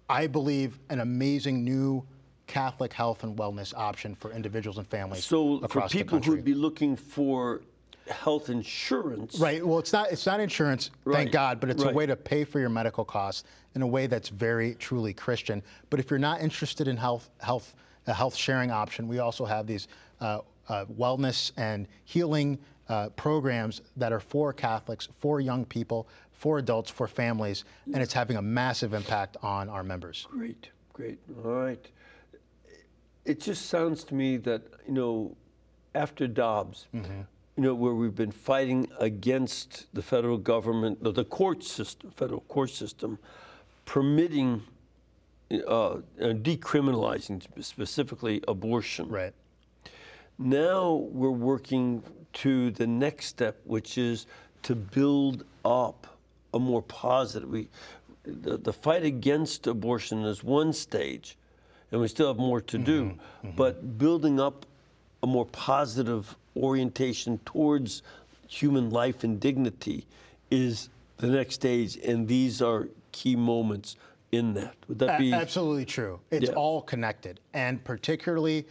[0.08, 2.04] I believe, an amazing new
[2.46, 6.44] Catholic health and wellness option for individuals and families So for across the people who'd
[6.44, 7.62] be looking for
[8.08, 9.40] health insurance.
[9.40, 9.66] Right.
[9.66, 10.12] Well, it's not.
[10.12, 11.92] It's not insurance, Right, thank God, but it's right.
[11.92, 13.42] a way to pay for your medical costs
[13.74, 15.60] in a way that's very truly Christian.
[15.90, 17.74] But if you're not interested in health, health,
[18.06, 19.88] a health sharing option, we also have these
[20.20, 26.90] uh, wellness and healing uh, programs that are for Catholics, for young people, for adults,
[26.90, 30.26] for families, and it's having a massive impact on our members.
[30.30, 31.18] Great, great.
[31.44, 31.88] All right.
[33.24, 35.36] It just sounds to me that, you know,
[35.94, 37.22] after Dobbs, Mm-hmm.
[37.56, 42.42] you know, where we've been fighting against the federal government, the, the court system, federal
[42.42, 43.18] court system,
[43.84, 44.62] permitting,
[45.50, 49.08] uh, uh, decriminalizing specifically abortion.
[49.08, 49.32] Right.
[50.38, 52.02] Now we're working
[52.34, 54.26] to the next step, which is
[54.64, 56.18] to build up
[56.52, 57.48] a more positive.
[57.48, 57.68] We,
[58.24, 61.36] the, the fight against abortion is one stage,
[61.90, 63.04] and we still have more to do.
[63.04, 63.46] Mm-hmm.
[63.48, 63.56] Mm-hmm.
[63.56, 64.66] But building up
[65.22, 68.02] a more positive orientation towards
[68.48, 70.06] human life and dignity
[70.50, 73.96] is the next stage, and these are key moments
[74.32, 74.74] in that.
[74.88, 75.32] Would that be?
[75.32, 76.20] Absolutely true.
[76.30, 76.54] It's Yeah.
[76.54, 77.40] all connected.
[77.54, 78.66] And particularly,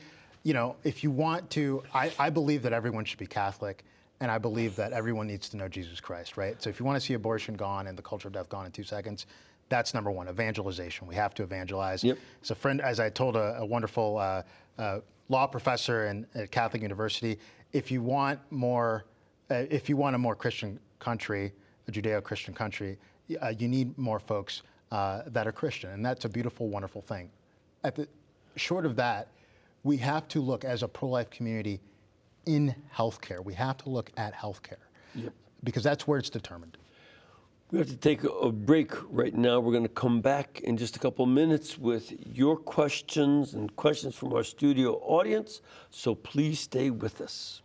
[0.45, 3.83] you know, if you want to, I, I believe that everyone should be Catholic,
[4.19, 6.61] and I believe that everyone needs to know Jesus Christ, right?
[6.61, 8.71] So if you want to see abortion gone and the culture of death gone in
[8.71, 9.25] two seconds,
[9.69, 11.07] that's number one, evangelization.
[11.07, 12.03] We have to evangelize.
[12.03, 12.19] Yep.
[12.43, 14.43] As a friend, as I told a, a wonderful uh,
[14.77, 17.39] uh, law professor in, at Catholic University,
[17.73, 19.05] if you want more,
[19.49, 21.51] uh, if you want a more Christian country,
[21.87, 22.99] a Judeo-Christian country,
[23.41, 27.31] uh, you need more folks uh, that are Christian, and that's a beautiful, wonderful thing.
[27.83, 28.07] At the
[28.55, 29.29] short of that,
[29.85, 31.79] we have to look as a pro-life community
[32.47, 33.41] in healthcare.
[33.43, 34.81] We have to look at healthcare
[35.63, 36.77] because that's where it's determined.
[37.71, 39.59] We have to take a- a break right now.
[39.59, 44.15] We're going to come back in just a couple minutes with your questions and questions
[44.15, 45.61] from our studio audience.
[45.91, 47.61] So please stay with us.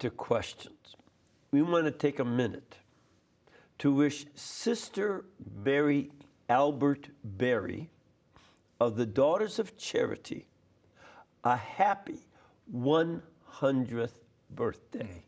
[0.00, 0.94] To questions,
[1.52, 2.76] we want to take a minute
[3.78, 5.24] to wish Sister
[5.64, 6.10] Mary
[6.50, 7.88] Albert Berry
[8.78, 10.48] of the Daughters of Charity
[11.44, 12.26] a happy
[12.74, 14.12] 100th
[14.50, 15.24] birthday.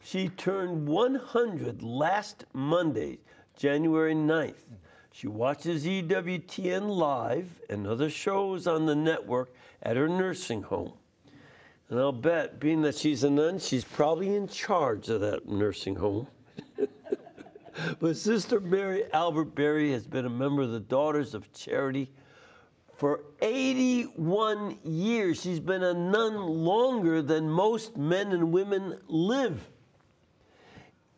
[0.00, 3.18] She turned 100 last Monday,
[3.56, 4.78] January 9th.
[5.12, 10.92] She watches EWTN live and other shows on the network at her nursing home.
[11.92, 15.96] And I'll bet, being that she's a nun, she's probably in charge of that nursing
[15.96, 16.26] home.
[18.00, 22.10] but Sister Mary Albert Berry has been a member of the Daughters of Charity
[22.96, 25.42] for 81 years.
[25.42, 29.60] She's been a nun longer than most men and women live.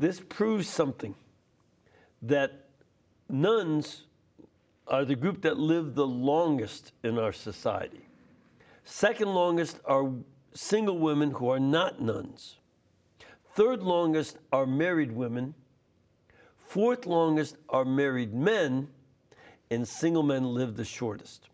[0.00, 1.14] This proves something
[2.22, 2.64] that
[3.28, 4.02] nuns
[4.88, 8.08] are the group that live the longest in our society.
[8.82, 10.10] Second longest are
[10.54, 12.56] single women who are not nuns.
[13.54, 15.54] Third longest are married women.
[16.66, 18.88] Fourth longest are married men.
[19.70, 21.48] And single men live the shortest.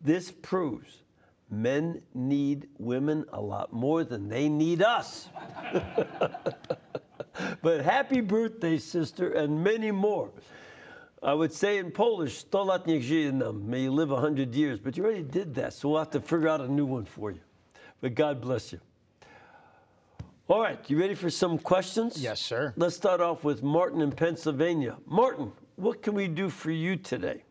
[0.00, 1.02] This proves
[1.50, 5.28] men need women a lot more than they need us.
[7.62, 10.30] but happy birthday, sister, and many more.
[11.22, 13.68] I would say in Polish, 100 lat nam.
[13.68, 14.78] May you live 100 years.
[14.78, 17.30] But you already did that, so we'll have to figure out a new one for
[17.30, 17.40] you.
[18.06, 18.78] But God bless you.
[20.46, 22.22] All right, you ready for some questions?
[22.22, 22.72] Yes, sir.
[22.76, 24.94] Let's start off with Martin in Pennsylvania.
[25.06, 27.42] Martin, what can we do for you today?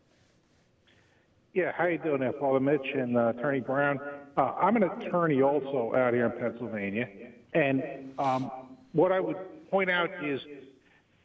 [1.52, 4.00] Yeah, how you doing there, Father Mitch and uh, Attorney Brown?
[4.38, 7.06] Uh, I'm an attorney also out here in Pennsylvania,
[7.52, 8.50] and um,
[8.92, 9.36] what I would
[9.70, 10.40] point out is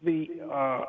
[0.03, 0.81] the uh,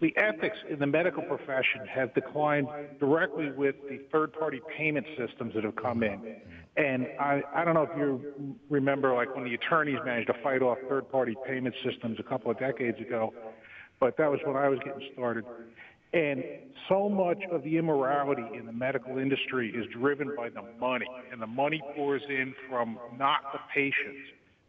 [0.00, 2.68] the ethics in the medical profession have declined
[3.00, 6.36] directly with the third-party payment systems that have come in.
[6.76, 10.60] And I, I don't know if you remember, like when the attorneys managed to fight
[10.60, 13.32] off third-party payment systems a couple of decades ago,
[13.98, 15.44] but that was when I was getting started.
[16.12, 16.44] And
[16.88, 21.40] so much of the immorality in the medical industry is driven by the money, and
[21.40, 24.20] the money pours in from not the patients.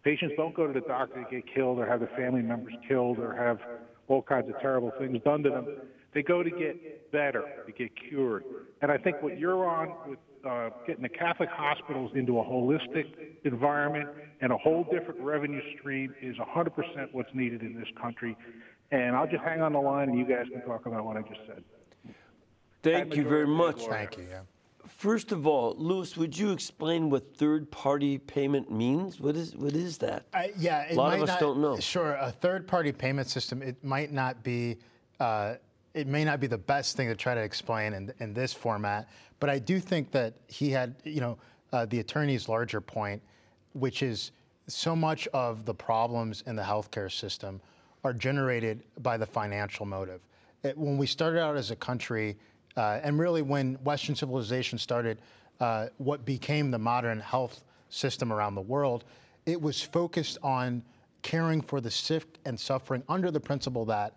[0.03, 3.19] Patients don't go to the doctor to get killed or have their family members killed
[3.19, 3.59] or have
[4.07, 5.67] all kinds of terrible things done to them.
[6.13, 8.43] They go to get better, to get cured.
[8.81, 13.05] And I think what you're on with uh, getting the Catholic hospitals into a holistic
[13.43, 14.09] environment
[14.41, 16.71] and a whole different revenue stream is 100%
[17.11, 18.37] what's needed in this country.
[18.91, 21.21] And I'll just hang on the line and you guys can talk about what I
[21.21, 21.63] just said.
[22.83, 23.81] Thank you very much.
[23.85, 24.25] Thank you.
[24.29, 24.41] Yeah.
[24.87, 29.19] First of all, Louis, would you explain what third-party payment means?
[29.19, 30.25] What is what is that?
[30.33, 31.79] I, yeah, it A lot might of us not, don't know.
[31.79, 33.61] Sure, a third-party payment system.
[33.61, 34.77] It might not be.
[35.19, 35.55] Uh,
[35.93, 39.09] it may not be the best thing to try to explain in, in this format,
[39.39, 41.37] but I do think that he had, you know,
[41.73, 43.19] uh, the attorney's larger point,
[43.73, 44.31] which is
[44.67, 47.59] so much of the problems in the healthcare system
[48.03, 50.21] are generated by the financial motive.
[50.63, 52.37] It- when we started out as a country,
[52.77, 55.19] uh, and really when Western civilization started,
[55.59, 59.03] uh, what became the modern health system around the world,
[59.45, 60.83] it was focused on
[61.23, 64.13] caring for the sick and suffering under the principle that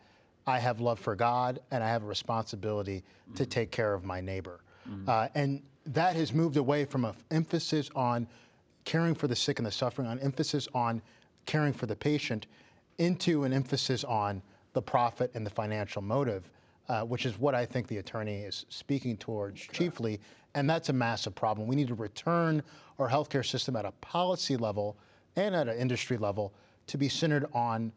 [0.46, 3.02] I have love for God and I have a responsibility
[3.34, 4.60] to take care of my neighbor.
[5.08, 8.26] Uh, and that has moved away from an emphasis on
[8.84, 11.00] caring for the sick and the suffering, an emphasis on
[11.46, 12.46] caring for the patient,
[12.98, 14.42] into an emphasis on
[14.72, 16.50] the profit and the financial motive,
[16.90, 20.18] uh, which is what I think the attorney is speaking towards chiefly.
[20.56, 21.68] And that's a massive problem.
[21.68, 22.64] We need to return
[22.98, 24.96] our healthcare system at a policy level
[25.36, 26.52] and at an industry level
[26.88, 27.92] to be centered on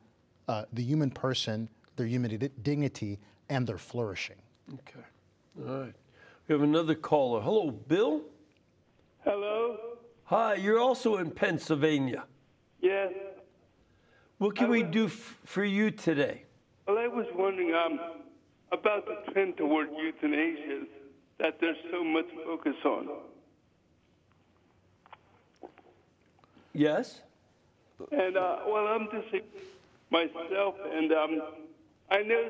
[0.48, 3.18] uh, the human person, their human di- dignity,
[3.50, 4.36] and their flourishing.
[4.72, 5.06] Okay.
[5.68, 5.96] All right.
[6.48, 7.41] We have another caller.
[7.41, 8.22] Hello, Bill.
[9.24, 9.78] Hello?
[10.26, 12.26] Hi, you're also in Pennsylvania.
[12.80, 13.12] Yes.
[14.38, 16.44] What can we do f- for you today?
[16.88, 18.00] Well, I was wondering um,
[18.74, 20.86] about the trend toward euthanasia
[21.39, 23.07] that there's so much focus on.
[26.74, 27.21] Yes?
[28.11, 29.43] And, uh, well, I'm just
[30.09, 31.41] myself, and um,
[32.09, 32.49] I know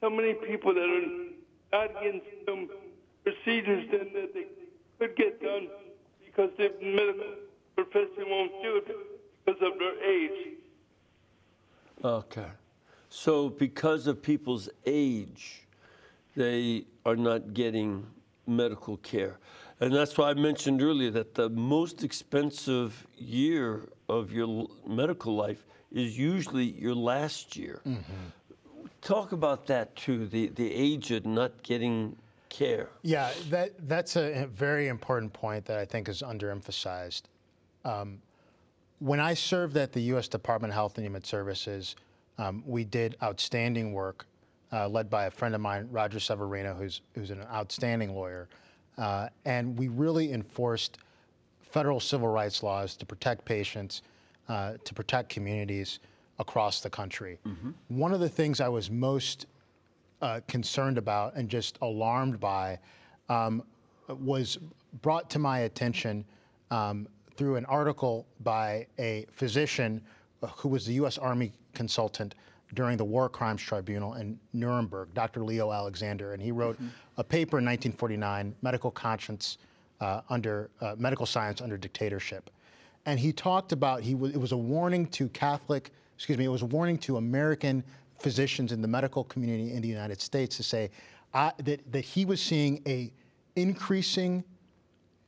[0.00, 2.68] so many people that are not getting some
[3.24, 4.46] procedures that they
[4.98, 5.68] could get done
[6.24, 7.34] because the medical
[7.74, 8.96] profession won't do it
[9.44, 10.54] because of their age.
[12.04, 12.46] Okay.
[13.10, 15.66] So, because of people's age,
[16.36, 18.06] they are not getting
[18.46, 19.38] medical care.
[19.80, 25.64] And that's why I mentioned earlier that the most expensive year of your medical life
[25.92, 27.80] is usually your last year.
[29.00, 32.16] Talk about that too the, the aged not getting
[32.48, 32.88] care.
[33.02, 37.22] Yeah, that that's a very important point that I think is underemphasized.
[37.84, 38.20] Um,
[38.98, 40.26] when I served at the U.S.
[40.26, 41.94] Department of Health and Human Services,
[42.38, 44.26] um, we did outstanding work,
[44.72, 48.48] uh, led by a friend of mine, Roger Severino, who's who's an outstanding lawyer,
[48.96, 50.98] uh, and we really enforced
[51.60, 54.02] federal civil rights laws to protect patients,
[54.48, 55.98] uh, to protect communities
[56.38, 57.38] across the country.
[57.88, 59.46] One of the things I was most
[60.22, 62.78] uh, concerned about and just alarmed by
[63.28, 63.62] um,
[64.08, 64.58] was
[65.02, 66.24] brought to my attention
[66.70, 70.00] um, through an article by a physician
[70.56, 71.18] who was the U.S.
[71.18, 72.34] Army consultant
[72.74, 75.42] during the War Crimes Tribunal in Nuremberg, Dr.
[75.42, 76.78] Leo Alexander, and he wrote
[77.16, 79.58] a paper in 1949, "Medical Conscience
[80.00, 82.50] uh, under uh, Medical Science under Dictatorship,"
[83.06, 86.48] and he talked about he was, it was a warning to Catholic, excuse me, it
[86.48, 87.82] was a warning to American
[88.18, 90.90] physicians in the medical community in the United States to say
[91.32, 93.10] that that he was seeing a
[93.56, 94.44] increasing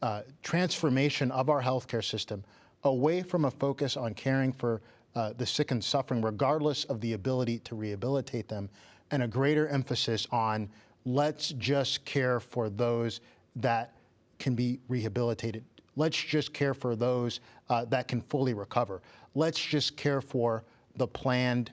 [0.03, 2.45] uh, transformation of our healthcare system
[2.84, 4.80] away from a focus on caring for
[5.15, 8.69] uh, the sick and suffering, regardless of the ability to rehabilitate them,
[9.11, 10.69] and a greater emphasis on
[11.05, 13.21] let's just care for those
[13.57, 13.95] that
[14.39, 15.65] can be rehabilitated.
[15.97, 19.03] Let's just care for those uh, that can fully recover.
[19.35, 20.65] Let's just care for
[20.97, 21.73] the planned,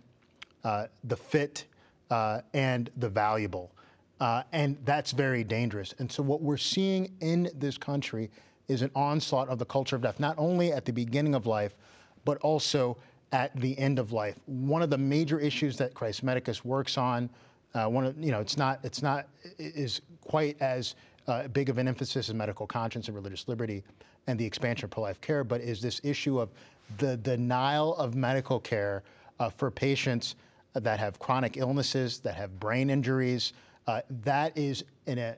[0.64, 1.66] uh, the fit,
[2.10, 3.72] uh, and the valuable.
[4.20, 5.94] Uh, and that's very dangerous.
[6.00, 8.32] And so, what we're seeing in this country
[8.68, 11.76] is an onslaught of the culture of death, not only at the beginning of life,
[12.26, 12.98] but also
[13.32, 14.36] at the end of life.
[14.46, 17.30] One of the major issues that Christ Medicus works on,
[17.74, 20.96] uh, one of you know, it's not it's not is quite as
[21.28, 23.84] uh, big of an emphasis as medical conscience and religious liberty
[24.28, 26.50] and the expansion of pro-life care, but is this issue of
[26.98, 29.04] the denial of medical care
[29.40, 30.36] uh, for patients
[30.74, 33.54] that have chronic illnesses, that have brain injuries.
[33.88, 35.36] Uh, that is in a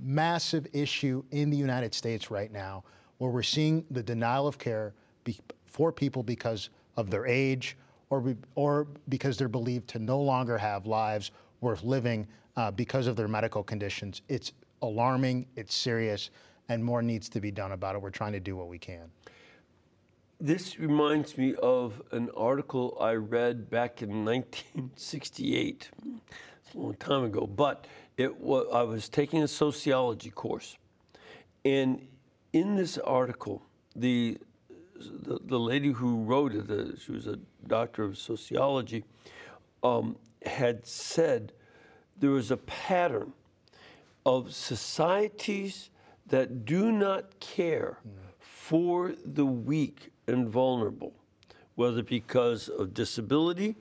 [0.00, 2.82] massive issue in the United States right now,
[3.18, 7.76] where we're seeing the denial of care be, for people because of their age
[8.10, 11.30] or, be, or because they're believed to no longer have lives
[11.60, 12.26] worth living
[12.56, 14.22] uh, because of their medical conditions.
[14.28, 16.30] It's alarming, it's serious,
[16.68, 18.02] and more needs to be done about it.
[18.02, 19.10] We're trying to do what we can.
[20.40, 25.90] This reminds me of an article I read back in 1968.
[26.64, 27.86] It's a long time ago, but
[28.16, 30.76] it wa- I was taking a sociology course.
[31.64, 32.06] And
[32.52, 33.62] in this article,
[33.96, 34.38] the,
[34.94, 39.04] the, the lady who wrote it, uh, she was a doctor of sociology,
[39.82, 41.52] um, had said
[42.18, 43.32] there was a pattern
[44.24, 45.90] of societies
[46.26, 47.98] that do not care
[48.38, 51.12] for the weak and vulnerable,
[51.74, 53.76] whether because of disability,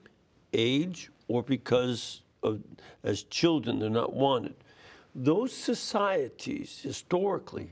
[0.51, 2.61] age, or because of,
[3.03, 4.55] as children they're not wanted.
[5.15, 7.71] Those societies historically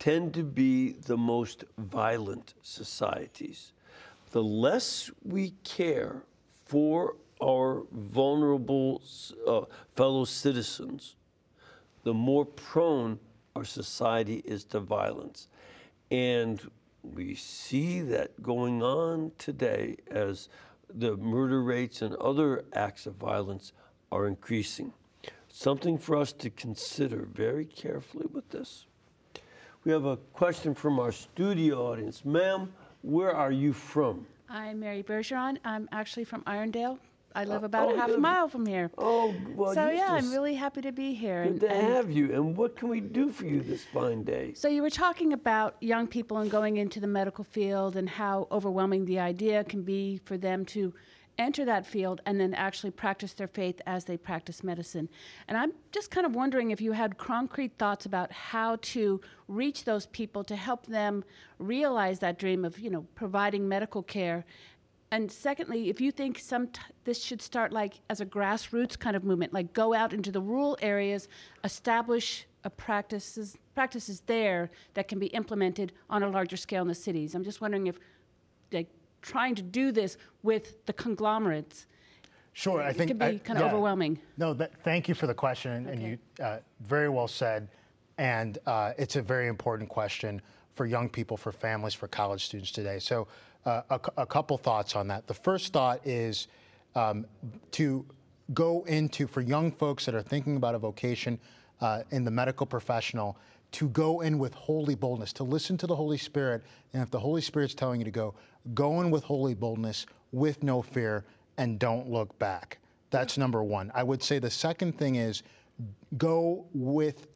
[0.00, 3.72] tend to be the most violent societies.
[4.32, 6.24] The less we care
[6.64, 9.02] for our vulnerable
[9.46, 9.62] uh,
[9.94, 11.16] fellow citizens,
[12.02, 13.18] the more prone
[13.54, 15.48] our society is to violence.
[16.10, 16.60] And
[17.02, 20.48] we see that going on today as
[20.92, 23.72] the murder rates and other acts of violence
[24.10, 24.92] are increasing.
[25.48, 28.86] Something for us to consider very carefully with this.
[29.84, 32.22] We have a question from our studio audience.
[32.22, 32.70] Ma'am,
[33.00, 34.26] where are you from?
[34.46, 35.56] I'm Mary Bergeron.
[35.64, 36.98] I'm actually from Irondale.
[37.34, 38.90] I live uh, about oh, a half a mile from here.
[38.98, 41.44] Oh, well, so yeah, I'm really happy to be here.
[41.44, 42.30] Good and- to and- have you.
[42.34, 44.52] And what can we do for you this fine day?
[44.52, 48.48] So you were talking about young people and going into the medical field and how
[48.52, 50.92] overwhelming the idea can be for them to
[51.40, 55.08] enter that field and then actually practice their faith as they practice medicine.
[55.48, 59.84] And I'm just kind of wondering if you had concrete thoughts about how to reach
[59.84, 61.24] those people to help them
[61.58, 64.44] realize that dream of, you know, providing medical care.
[65.10, 69.16] And secondly, if you think some t- this should start like as a grassroots kind
[69.16, 71.26] of movement, like go out into the rural areas,
[71.64, 76.94] establish a practices practices there that can be implemented on a larger scale in the
[76.94, 77.34] cities.
[77.34, 77.98] I'm just wondering if
[78.70, 78.88] like
[79.22, 81.86] trying to do this with the conglomerates
[82.52, 83.68] Sure, I think it could be I- kind of yeah.
[83.72, 84.18] overwhelming.
[84.36, 87.68] No, that, thank you for the question, and- and you uh, very well said.
[88.18, 90.42] And uh, it's a very important question
[90.74, 92.98] for young people, for families, for college students today.
[92.98, 93.28] So,
[93.66, 95.26] uh, a, a couple thoughts on that.
[95.28, 96.48] The first thought is
[96.96, 97.24] um,
[97.72, 98.04] to
[98.52, 101.38] go into for young folks that are thinking about a vocation
[101.80, 103.38] uh, in the medical professional
[103.72, 106.62] to go in with holy boldness, to listen to the Holy Spirit,
[106.92, 108.34] and if the Holy Spirit's telling you to go,
[108.74, 111.24] go in with holy boldness, with no fear,
[111.56, 112.78] and don't look back.
[113.10, 113.90] That's number one.
[113.94, 115.42] I would say the second thing is
[116.16, 117.26] go with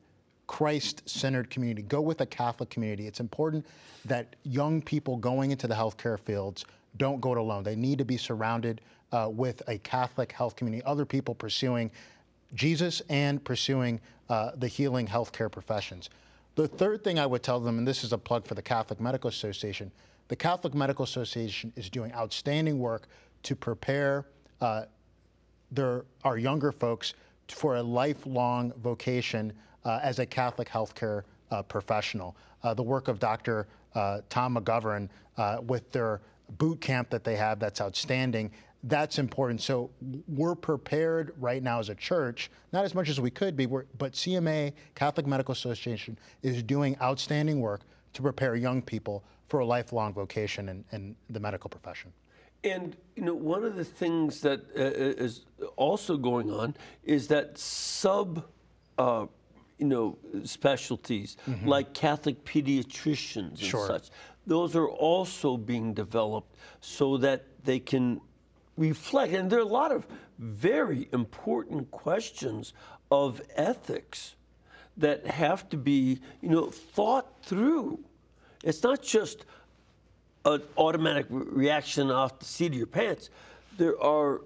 [0.47, 3.07] Christ centered community, go with a Catholic community.
[3.07, 3.67] It's important
[4.05, 6.65] that young people going into the healthcare fields
[6.97, 7.65] don't go it alone.
[7.65, 8.81] They need to be surrounded
[9.13, 11.91] uh, with a Catholic health community, other people pursuing
[12.55, 16.11] Jesus and pursuing uh, the healing healthcare professions.
[16.57, 19.01] The third thing I would tell them, and this is a plug for the Catholic
[19.01, 19.91] Medical Association,
[20.29, 23.09] the Catholic Medical Association is doing outstanding work
[23.43, 24.25] to prepare
[24.61, 24.85] uh,
[25.73, 27.15] their, our younger folks
[27.49, 29.53] for a lifelong vocation
[29.85, 32.37] uh, as a Catholic healthcare uh, professional.
[32.63, 33.67] Uh, the work of Dr.
[33.95, 36.21] Uh, Tom McGovern uh, with their
[36.59, 38.51] boot camp that they have, that's outstanding.
[38.87, 39.63] That's important.
[39.63, 39.91] So
[40.29, 43.85] we're prepared right now as a church, not as much as we could be, we're,
[43.97, 47.81] but CMA, Catholic Medical Association, is doing outstanding work
[48.13, 52.13] to prepare young people for a lifelong vocation in, in the medical profession.
[52.63, 57.57] And you know, one of the things that uh, is also going on is that
[57.57, 58.45] sub,
[58.99, 59.27] uh,
[59.79, 63.87] you know, specialties like Catholic pediatricians and Sure.
[63.87, 64.11] such.
[64.47, 68.21] Those are also being developed so that they can
[68.77, 69.33] reflect.
[69.33, 70.07] And there are a lot of
[70.39, 72.73] very important questions
[73.11, 74.35] of ethics
[74.97, 78.01] that have to be, you know, thought through.
[78.63, 79.45] It's not just
[80.45, 83.31] an automatic re- reaction off the seat of your pants.
[83.77, 84.41] There are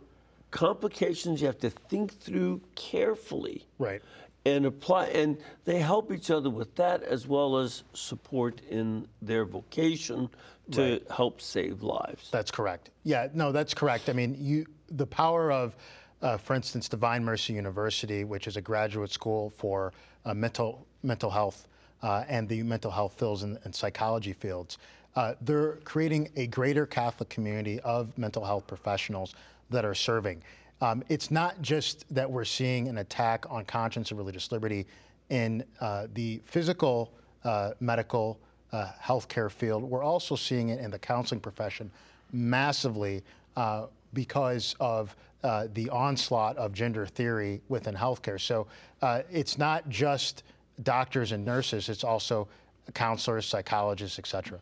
[0.50, 3.66] complications you have to think through carefully.
[3.78, 4.00] Right.
[4.46, 9.44] And apply, and they help each other with that as well as support in their
[9.44, 10.30] vocation
[10.72, 11.10] to Right.
[11.10, 12.30] help save lives.
[12.30, 12.90] That's correct.
[13.04, 14.08] Yeah, no, that's correct.
[14.08, 15.76] I mean, you the power of,
[16.22, 19.92] uh, for instance, Divine Mercy University, which is a graduate school for
[20.24, 21.68] uh, mental mental health
[22.02, 24.78] uh, and the mental health fields and, and psychology fields.
[25.16, 29.34] Uh, they're creating a greater Catholic community of mental health professionals
[29.70, 30.42] that are serving.
[30.80, 34.86] Um, it's not just that we're seeing an attack on conscience and religious liberty
[35.28, 37.12] in uh, the physical
[37.44, 38.38] uh, medical
[38.72, 39.82] uh, healthcare field.
[39.82, 41.90] We're also seeing it in the counseling profession
[42.32, 43.22] massively
[43.56, 48.40] uh, because of uh, the onslaught of gender theory within healthcare.
[48.40, 48.66] So
[49.02, 50.42] uh, it's not just
[50.82, 52.48] doctors and nurses; it's also
[52.94, 54.58] counselors, psychologists, et cetera.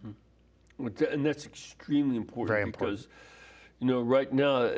[0.78, 2.98] And that's extremely important Very important.
[2.98, 3.08] because,
[3.80, 4.70] you know, right now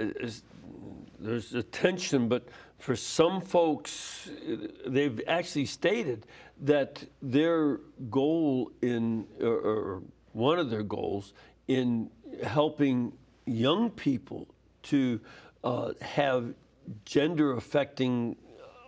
[1.19, 2.49] there's a tension, but
[2.79, 4.31] for some folks,
[4.87, 6.27] they've actually stated
[6.61, 7.79] that their
[8.11, 10.03] goal in, or, or
[10.33, 11.33] one of their goals
[11.67, 12.11] in
[12.45, 13.13] helping
[13.47, 14.47] young people
[14.85, 15.21] to
[15.65, 16.55] uh, have
[17.05, 18.37] gender affecting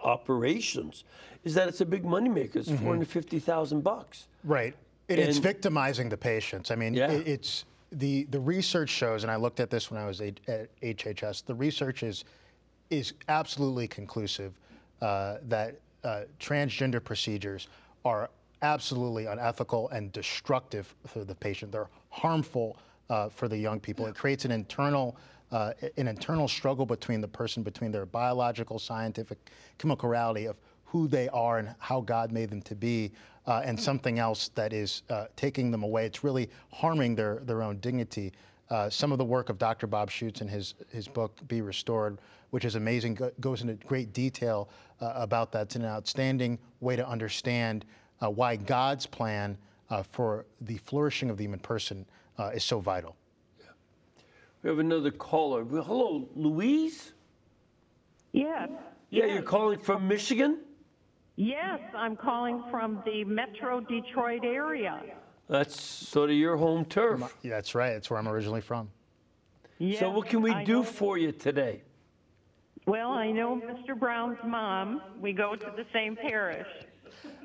[0.05, 1.05] operations
[1.45, 2.57] is that it's a big moneymaker.
[2.57, 4.29] It's 450,000 bucks.
[4.45, 4.75] Right.
[5.09, 6.71] It's And- victimizing the patients.
[6.71, 7.11] I mean, Yeah.
[7.11, 10.39] it's the the research shows, and I looked at this when I was at
[10.81, 11.45] HHS.
[11.45, 12.25] The research is
[12.91, 14.53] is absolutely conclusive
[15.01, 17.69] uh, that uh, transgender procedures
[18.05, 18.31] are
[18.63, 21.73] absolutely unethical and destructive for the patient.
[21.73, 22.77] They're harmful
[23.09, 24.07] uh, for the young people.
[24.07, 25.17] It creates an internal
[25.53, 29.39] uh, an internal struggle between the person, between their biological, scientific,
[29.79, 33.11] chemical reality of who they are and how God made them to be,
[33.47, 36.07] uh, and something else that is uh, taking them away.
[36.07, 38.33] It's really harming their, their own dignity.
[38.69, 39.89] Uh, some of the work of Dr.
[39.89, 42.19] Bob Schuchts in his, his book, Be Restored,
[42.51, 44.69] which is amazing, goes into great detail
[45.01, 45.63] uh, about that.
[45.63, 47.85] It's an outstanding way to understand
[48.21, 49.57] uh, why God's plan
[49.89, 52.07] uh, for the flourishing of the human person
[52.39, 53.17] uh, is so vital.
[54.63, 55.65] We have another caller.
[55.65, 57.13] Well, hello, Louise?
[58.33, 58.69] Yes.
[59.09, 59.35] Yeah, yes.
[59.35, 60.59] you're calling from Michigan?
[61.37, 65.01] Yes, I'm calling from the Metro Detroit area.
[65.49, 67.35] That's sort of your home turf.
[67.43, 67.95] Yeah, that's right.
[67.95, 68.91] That's where I'm originally from.
[69.79, 71.83] Yes, so, what can we I do know- for you today?
[72.91, 73.97] Well, I know Mr.
[73.97, 75.01] Brown's mom.
[75.21, 76.67] We go to the same parish.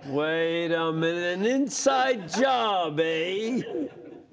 [0.07, 3.61] Wait a minute, an inside job, eh?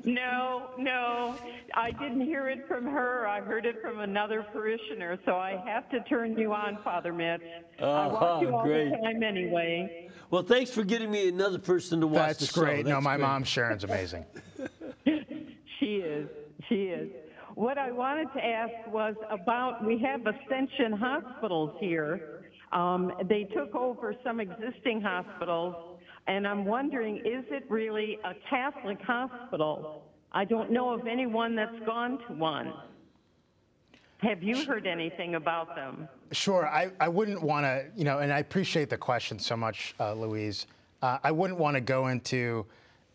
[0.04, 1.34] No, no,
[1.74, 3.26] I didn't hear it from her.
[3.28, 7.42] I heard it from another parishioner, so I have to turn you on, Father Mitch.
[7.78, 8.90] I Uh-huh, watch you all great.
[8.90, 10.08] the time anyway.
[10.30, 12.62] Well, thanks for getting me another person to watch the That's show.
[12.62, 12.86] great.
[12.86, 13.26] no, my great.
[13.26, 14.24] mom Sharon's amazing.
[15.78, 16.28] She is.
[16.68, 17.10] She is.
[17.54, 22.44] What I wanted to ask was about we have Ascension hospitals here.
[22.72, 28.98] Um, they took over some existing hospitals, and I'm wondering is it really a Catholic
[29.02, 30.02] hospital?
[30.32, 32.72] I don't know of anyone that's gone to one.
[34.18, 36.08] Have you heard anything about them?
[36.30, 36.66] Sure.
[36.66, 40.14] I, I wouldn't want to, you know, and I appreciate the question so much, uh,
[40.14, 40.66] Louise.
[41.02, 42.64] Uh, I wouldn't want to go into,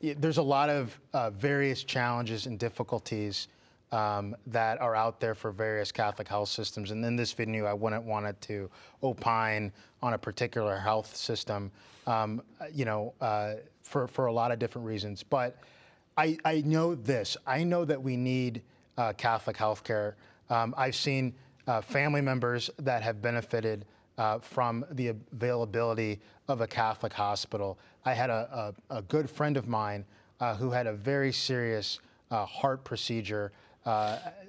[0.02, 3.48] there's a lot of uh, various challenges and difficulties
[3.92, 6.92] um, that are out there for various Catholic health systems.
[6.92, 8.70] And in this venue, I wouldn't want it to
[9.02, 9.72] opine
[10.02, 11.72] on a particular health system,
[12.06, 12.42] um,
[12.74, 15.24] you know, uh, for, for a lot of different reasons.
[15.24, 15.58] But
[16.18, 17.38] I, I know this.
[17.46, 18.62] I know that we need
[18.98, 20.14] uh, Catholic healthcare.
[20.50, 21.34] Um, I've seen
[21.68, 23.86] uh, family members that have benefited
[24.18, 27.78] uh, from the availability of a Catholic hospital.
[28.06, 30.06] I had a, a, a good friend of mine
[30.40, 32.00] uh, who had a very serious
[32.32, 33.52] uh, heart procedure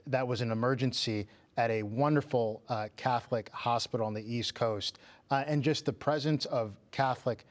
[0.07, 1.27] that was an emergency
[1.57, 4.99] at a wonderful uh, Catholic hospital on the East Coast.
[5.31, 7.45] Uh, and just the presence of Catholic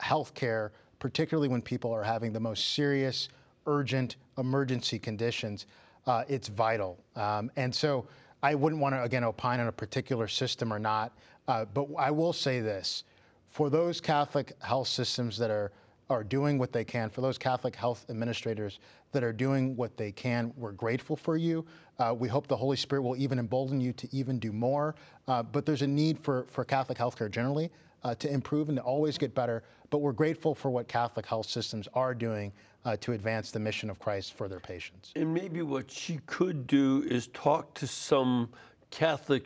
[0.00, 3.28] health care, particularly when people are having the most serious,
[3.66, 5.66] urgent, emergency conditions,
[6.06, 6.98] uh, it's vital.
[7.16, 8.06] Um, and so
[8.42, 11.12] I wouldn't want to, again, opine on a particular system or not.
[11.48, 13.04] Uh, but I will say this
[13.50, 15.70] for those Catholic health systems that are
[16.10, 18.78] are doing what they can, for those Catholic health administrators
[19.12, 21.64] that are doing what they can, we're grateful for you.
[21.98, 24.94] Uh, we hope the Holy Spirit will even embolden you to even do more.
[25.28, 27.70] Uh, but there's a need for, for Catholic healthcare generally
[28.02, 29.62] uh, to improve and to always get better.
[29.90, 32.52] But we're grateful for what Catholic health systems are doing
[32.84, 35.12] uh, to advance the mission of Christ for their patients.
[35.16, 38.50] And maybe what she could do is talk to some
[38.90, 39.44] Catholic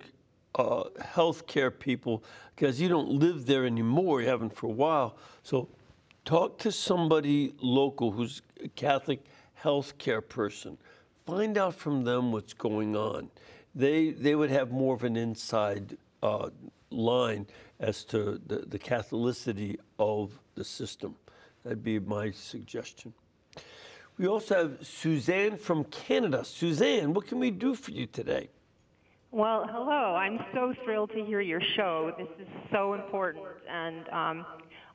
[0.56, 2.24] uh, healthcare people,
[2.56, 5.16] because you don't live there anymore, you haven't for a while.
[5.44, 5.68] So
[6.28, 9.24] talk to somebody local who's a Catholic
[9.62, 10.76] healthcare person.
[11.24, 13.30] Find out from them what's going on.
[13.74, 16.50] They, they would have more of an inside uh,
[16.90, 17.46] line
[17.80, 21.16] as to the, the Catholicity of the system.
[21.64, 23.14] That'd be my suggestion.
[24.18, 26.44] We also have Suzanne from Canada.
[26.44, 28.50] Suzanne, what can we do for you today?
[29.30, 30.14] Well, hello.
[30.14, 32.12] I'm so thrilled to hear your show.
[32.18, 33.46] This is so important.
[33.66, 34.46] And um,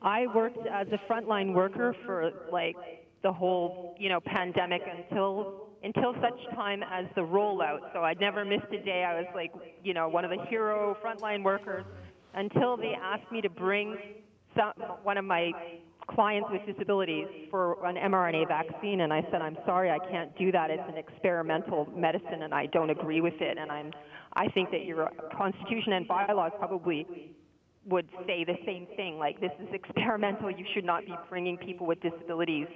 [0.04, 2.76] I worked as a frontline worker for like
[3.22, 7.92] the whole, you know, pandemic until until such time as the rollout.
[7.92, 9.04] So I'd never missed a day.
[9.04, 9.52] I was like,
[9.82, 11.84] you know, one of the hero frontline workers
[12.34, 13.96] until they asked me to bring
[14.56, 15.50] some, one of my
[16.10, 20.52] clients with disabilities for an mRNA vaccine, and I said, I'm sorry, I can't do
[20.52, 20.70] that.
[20.70, 23.58] It's an experimental medicine, and I don't agree with it.
[23.58, 23.90] And I'm,
[24.34, 27.06] I think that your constitution and bylaws probably
[27.86, 29.18] would say the same thing.
[29.18, 30.50] Like this is experimental.
[30.50, 32.66] You should not be bringing people with disabilities.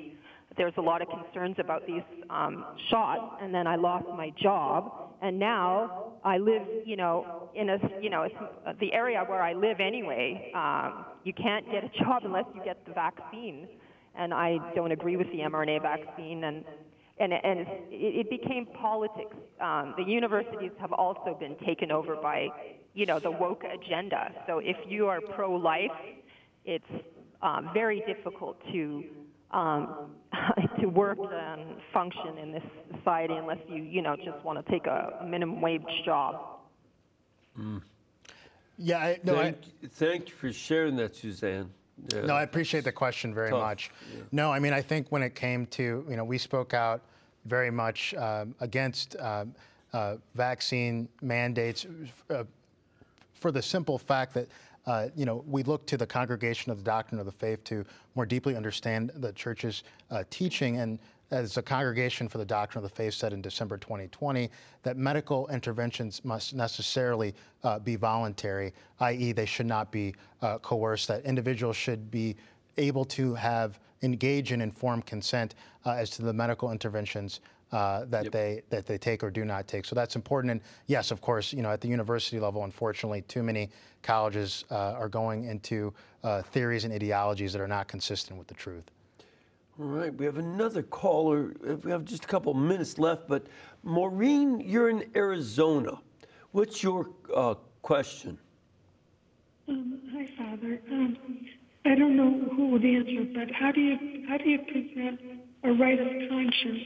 [0.56, 5.12] There's a lot of concerns about these um, shots, and then I lost my job,
[5.22, 8.26] and now I live, you know, in a, you know,
[8.66, 10.50] uh, the area where I live anyway.
[10.54, 13.68] Um, you can't get a job unless you get the vaccine,
[14.16, 16.64] and I don't agree with the mRNA vaccine, and
[17.20, 19.36] and, and it, it became politics.
[19.60, 22.48] Um, the universities have also been taken over by,
[22.94, 24.32] you know, the woke agenda.
[24.46, 25.90] So if you are pro-life,
[26.64, 26.84] it's
[27.42, 29.04] um, very difficult to
[29.50, 30.10] um,
[30.80, 32.62] to work and function in this
[32.96, 36.58] society unless you, you know, just want to take a minimum wage job.
[38.76, 39.56] Yeah, I, no, I, thank,
[39.92, 41.70] thank you for sharing that, Suzanne.
[42.14, 42.22] Yeah.
[42.22, 43.90] No, I appreciate the question very Tough, much.
[44.32, 47.02] No, I mean, I think when it came to, you know, we spoke out
[47.44, 49.54] very much um, against um,
[49.92, 51.86] uh, vaccine mandates
[52.30, 52.44] uh,
[53.32, 54.48] for the simple fact that,
[54.86, 57.84] uh, you know, we look to the congregation of the doctrine of the faith to
[58.14, 60.78] more deeply understand the church's uh, teaching.
[60.78, 60.98] And
[61.30, 64.50] as the congregation for the doctrine of the faith said in December 2020,
[64.82, 71.08] that medical interventions must necessarily uh, be voluntary, i.e., they should not be uh, coerced,
[71.08, 72.36] that individuals should be
[72.76, 75.54] able to have engage in informed consent
[75.84, 77.40] uh, as to the medical interventions
[77.72, 78.32] uh, that yep.
[78.32, 79.84] they that they take or do not take.
[79.84, 80.52] So that's important.
[80.52, 83.68] And yes, of course, you know, at the university level, unfortunately, too many
[84.02, 85.92] colleges uh, are going into
[86.24, 88.84] uh, theories and ideologies that are not consistent with the truth.
[89.80, 91.54] All right, we have another caller.
[91.84, 93.46] We have just a couple minutes left, but
[93.84, 96.00] Maureen, you're in Arizona.
[96.50, 98.38] What's your uh, question?
[99.68, 100.80] Um, hi, Father.
[100.90, 101.16] Um,
[101.84, 105.20] I don't know who would answer, but how do you how do you present
[105.62, 106.82] a right of conscience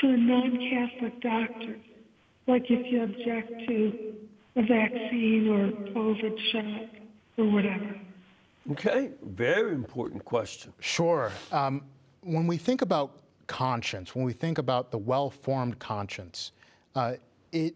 [0.00, 1.76] to a non-Catholic doctor,
[2.46, 4.14] like if you object to
[4.54, 6.88] a vaccine or COVID shot
[7.36, 7.98] or whatever?
[8.70, 10.72] Okay, very important question.
[10.80, 11.32] Sure.
[11.50, 11.82] Um,
[12.26, 16.52] when we think about conscience, when we think about the well-formed conscience,
[16.94, 17.14] uh,
[17.52, 17.74] it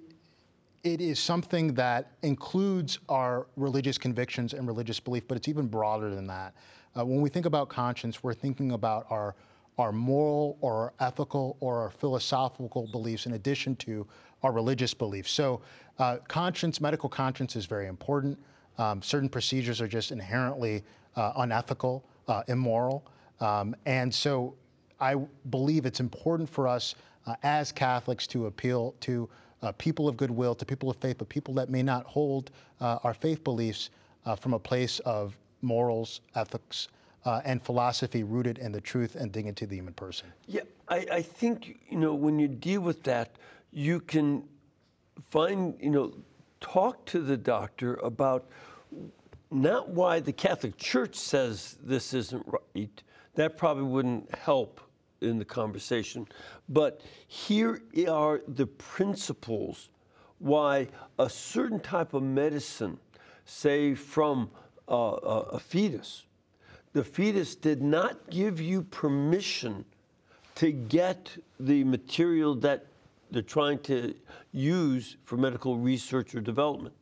[0.82, 6.14] it is something that includes our religious convictions and religious belief, but it's even broader
[6.14, 6.54] than that.
[6.98, 9.34] Uh, when we think about conscience, we're thinking about our
[9.78, 14.06] our moral or our ethical or our philosophical beliefs in addition to
[14.42, 15.30] our religious beliefs.
[15.30, 15.60] So,
[15.98, 18.38] uh, conscience, medical conscience, is very important.
[18.78, 20.82] Um, certain procedures are just inherently
[21.14, 23.04] uh, unethical, uh, immoral,
[23.40, 24.54] um, and so
[25.00, 25.16] I
[25.50, 26.94] believe it's important for us
[27.26, 29.28] uh, as Catholics to appeal to
[29.62, 32.98] uh, people of goodwill, to people of faith, but people that may not hold uh,
[33.04, 33.90] our faith beliefs
[34.26, 36.88] uh, from a place of morals, ethics,
[37.24, 40.26] uh, and philosophy rooted in the truth and dignity of the human person.
[40.46, 43.36] Yeah, I, I think, you know, when you deal with that,
[43.72, 44.42] you can
[45.30, 46.12] find, you know,
[46.60, 48.48] talk to the doctor about
[49.50, 53.02] not why the Catholic Church says this isn't right.
[53.34, 54.80] That probably wouldn't help
[55.20, 56.26] in the conversation.
[56.68, 59.90] But here are the principles
[60.38, 62.98] why a certain type of medicine,
[63.44, 64.50] say from
[64.88, 66.24] uh, a fetus,
[66.92, 69.84] the fetus did not give you permission
[70.56, 72.86] to get the material that
[73.30, 74.14] they're trying to
[74.52, 76.94] use for medical research or development.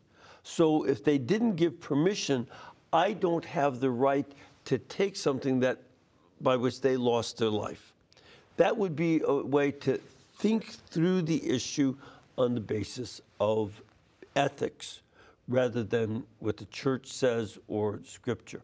[0.43, 2.47] So if they didn't give permission,
[2.93, 4.31] I don't have the right
[4.66, 5.79] to take something that
[6.41, 7.93] by which they lost their life.
[8.57, 10.01] That would be a way to
[10.39, 11.97] think through the issue
[12.36, 13.80] on the basis of
[14.36, 15.01] ethics
[15.49, 18.61] rather than what the church says or scripture.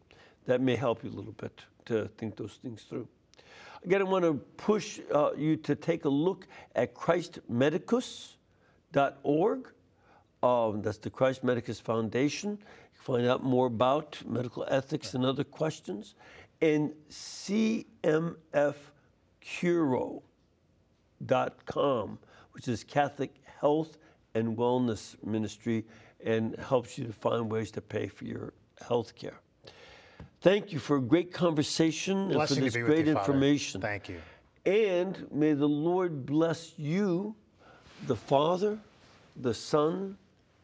[0.47, 3.09] That may help you a little bit to think those things through.
[3.85, 9.69] Again, I want to push uh, you to take a look at christmedicus.org.
[10.43, 12.51] Um, that's the Christ Medicus Foundation.
[12.53, 12.59] You
[12.95, 16.15] can find out more about medical ethics and other questions.
[16.65, 18.75] And CMF
[19.45, 20.23] Curo.com,
[22.53, 23.99] which is Catholic Health
[24.35, 25.85] and Wellness Ministry
[26.25, 29.39] and helps you to find ways to pay for your health care.
[30.41, 33.83] Thank you for a great conversation Blessing and for this great you, information.
[33.83, 33.93] Father.
[33.93, 34.23] Thank you.
[34.65, 37.35] And may the Lord bless you,
[38.07, 38.79] the Father,
[39.37, 40.17] the Son,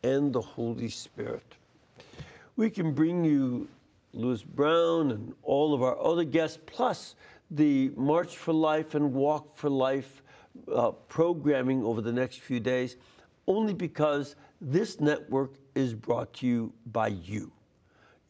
[0.02, 1.44] and the Holy Spirit.
[2.56, 3.68] We can bring you
[4.12, 7.14] Louis Brown and all of our other guests, plus
[7.50, 10.22] the March for Life and Walk for Life
[10.72, 12.96] uh, programming over the next few days
[13.46, 17.50] only because this network is brought to you by you.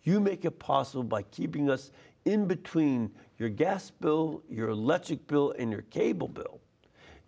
[0.02, 1.90] You make it possible by keeping us
[2.24, 6.60] in between your gas bill, your electric bill, and your cable bill.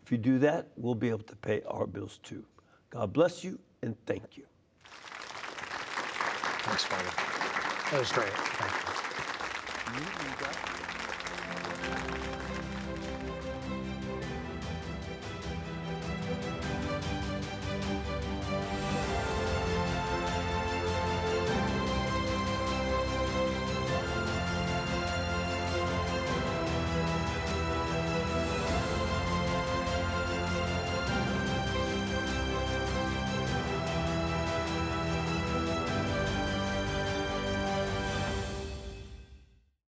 [0.05, 2.45] If you do that, we'll be able to pay our bills too.
[2.91, 4.45] God bless you and thank you.
[6.65, 7.32] Thanks, Father.
[7.93, 8.33] That was great.